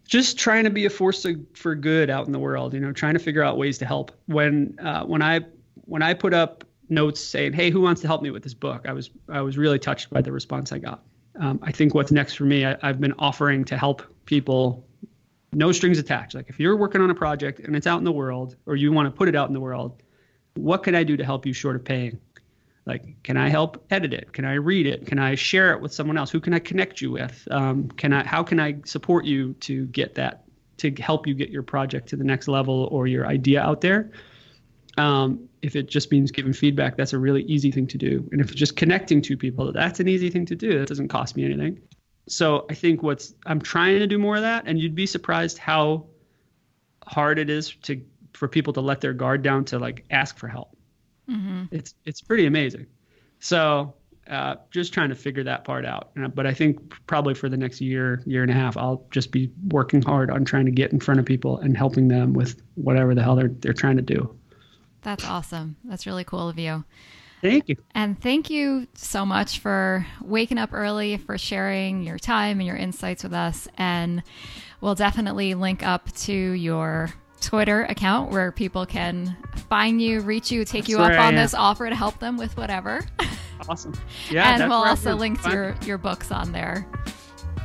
[0.08, 1.24] just trying to be a force
[1.54, 2.74] for good out in the world.
[2.74, 4.12] You know, trying to figure out ways to help.
[4.26, 5.40] When uh, when I
[5.84, 8.86] when I put up notes saying, "Hey, who wants to help me with this book?"
[8.88, 11.02] I was I was really touched by the response I got.
[11.38, 14.84] Um, I think what's next for me, I, I've been offering to help people
[15.52, 16.34] no strings attached.
[16.34, 18.92] Like if you're working on a project and it's out in the world, or you
[18.92, 20.02] want to put it out in the world,
[20.54, 22.18] what can I do to help you short of paying?
[22.86, 24.32] Like, can I help edit it?
[24.32, 25.06] Can I read it?
[25.06, 26.30] Can I share it with someone else?
[26.30, 27.46] Who can I connect you with?
[27.50, 28.26] Um, can I?
[28.26, 30.44] How can I support you to get that?
[30.78, 34.10] To help you get your project to the next level or your idea out there?
[34.98, 38.28] Um, if it just means giving feedback, that's a really easy thing to do.
[38.32, 40.78] And if it's just connecting to people, that's an easy thing to do.
[40.78, 41.80] That doesn't cost me anything
[42.28, 45.58] so I think what's I'm trying to do more of that, and you'd be surprised
[45.58, 46.06] how
[47.06, 48.00] hard it is to
[48.34, 50.76] for people to let their guard down to like ask for help.
[51.28, 52.86] hmm It's it's pretty amazing.
[53.40, 53.94] So
[54.28, 56.10] uh, just trying to figure that part out.
[56.22, 59.32] Uh, But I think probably for the next year, year and a half, I'll just
[59.32, 62.60] be working hard on trying to get in front of people and helping them with
[62.74, 64.37] whatever the hell they're they're trying to do.
[65.08, 65.76] That's awesome.
[65.84, 66.84] That's really cool of you.
[67.40, 67.76] Thank you.
[67.94, 72.76] And thank you so much for waking up early, for sharing your time and your
[72.76, 73.68] insights with us.
[73.78, 74.22] And
[74.82, 77.08] we'll definitely link up to your
[77.40, 79.34] Twitter account where people can
[79.70, 81.36] find you, reach you, take you up I on am.
[81.36, 83.00] this offer to help them with whatever.
[83.66, 83.94] Awesome.
[84.30, 84.56] Yeah.
[84.60, 86.86] and we'll also link to your, your books on there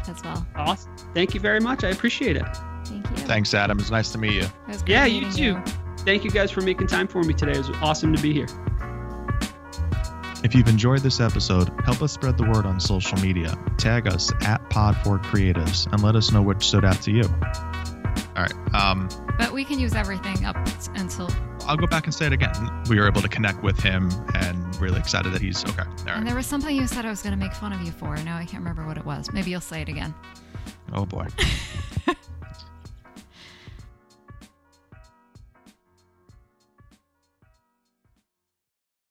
[0.08, 0.48] as well.
[0.56, 0.96] Awesome.
[1.14, 1.84] Thank you very much.
[1.84, 2.46] I appreciate it.
[2.86, 3.18] Thank you.
[3.18, 3.80] Thanks, Adam.
[3.80, 4.44] It's nice to meet you.
[4.44, 5.74] It was great Yeah, you meeting too.
[6.06, 7.54] Thank you guys for making time for me today.
[7.54, 8.48] It was awesome to be here.
[10.44, 13.58] If you've enjoyed this episode, help us spread the word on social media.
[13.78, 17.24] Tag us at Pod4Creatives and let us know which stood out to you.
[18.36, 18.54] All right.
[18.74, 20.58] Um, But we can use everything up
[20.96, 21.30] until,
[21.66, 22.52] I'll go back and say it again.
[22.90, 25.84] We were able to connect with him and really excited that he's okay.
[25.84, 27.92] All and there was something you said I was going to make fun of you
[27.94, 28.18] for.
[28.18, 29.32] Now I can't remember what it was.
[29.32, 30.14] Maybe you'll say it again.
[30.92, 31.28] Oh boy.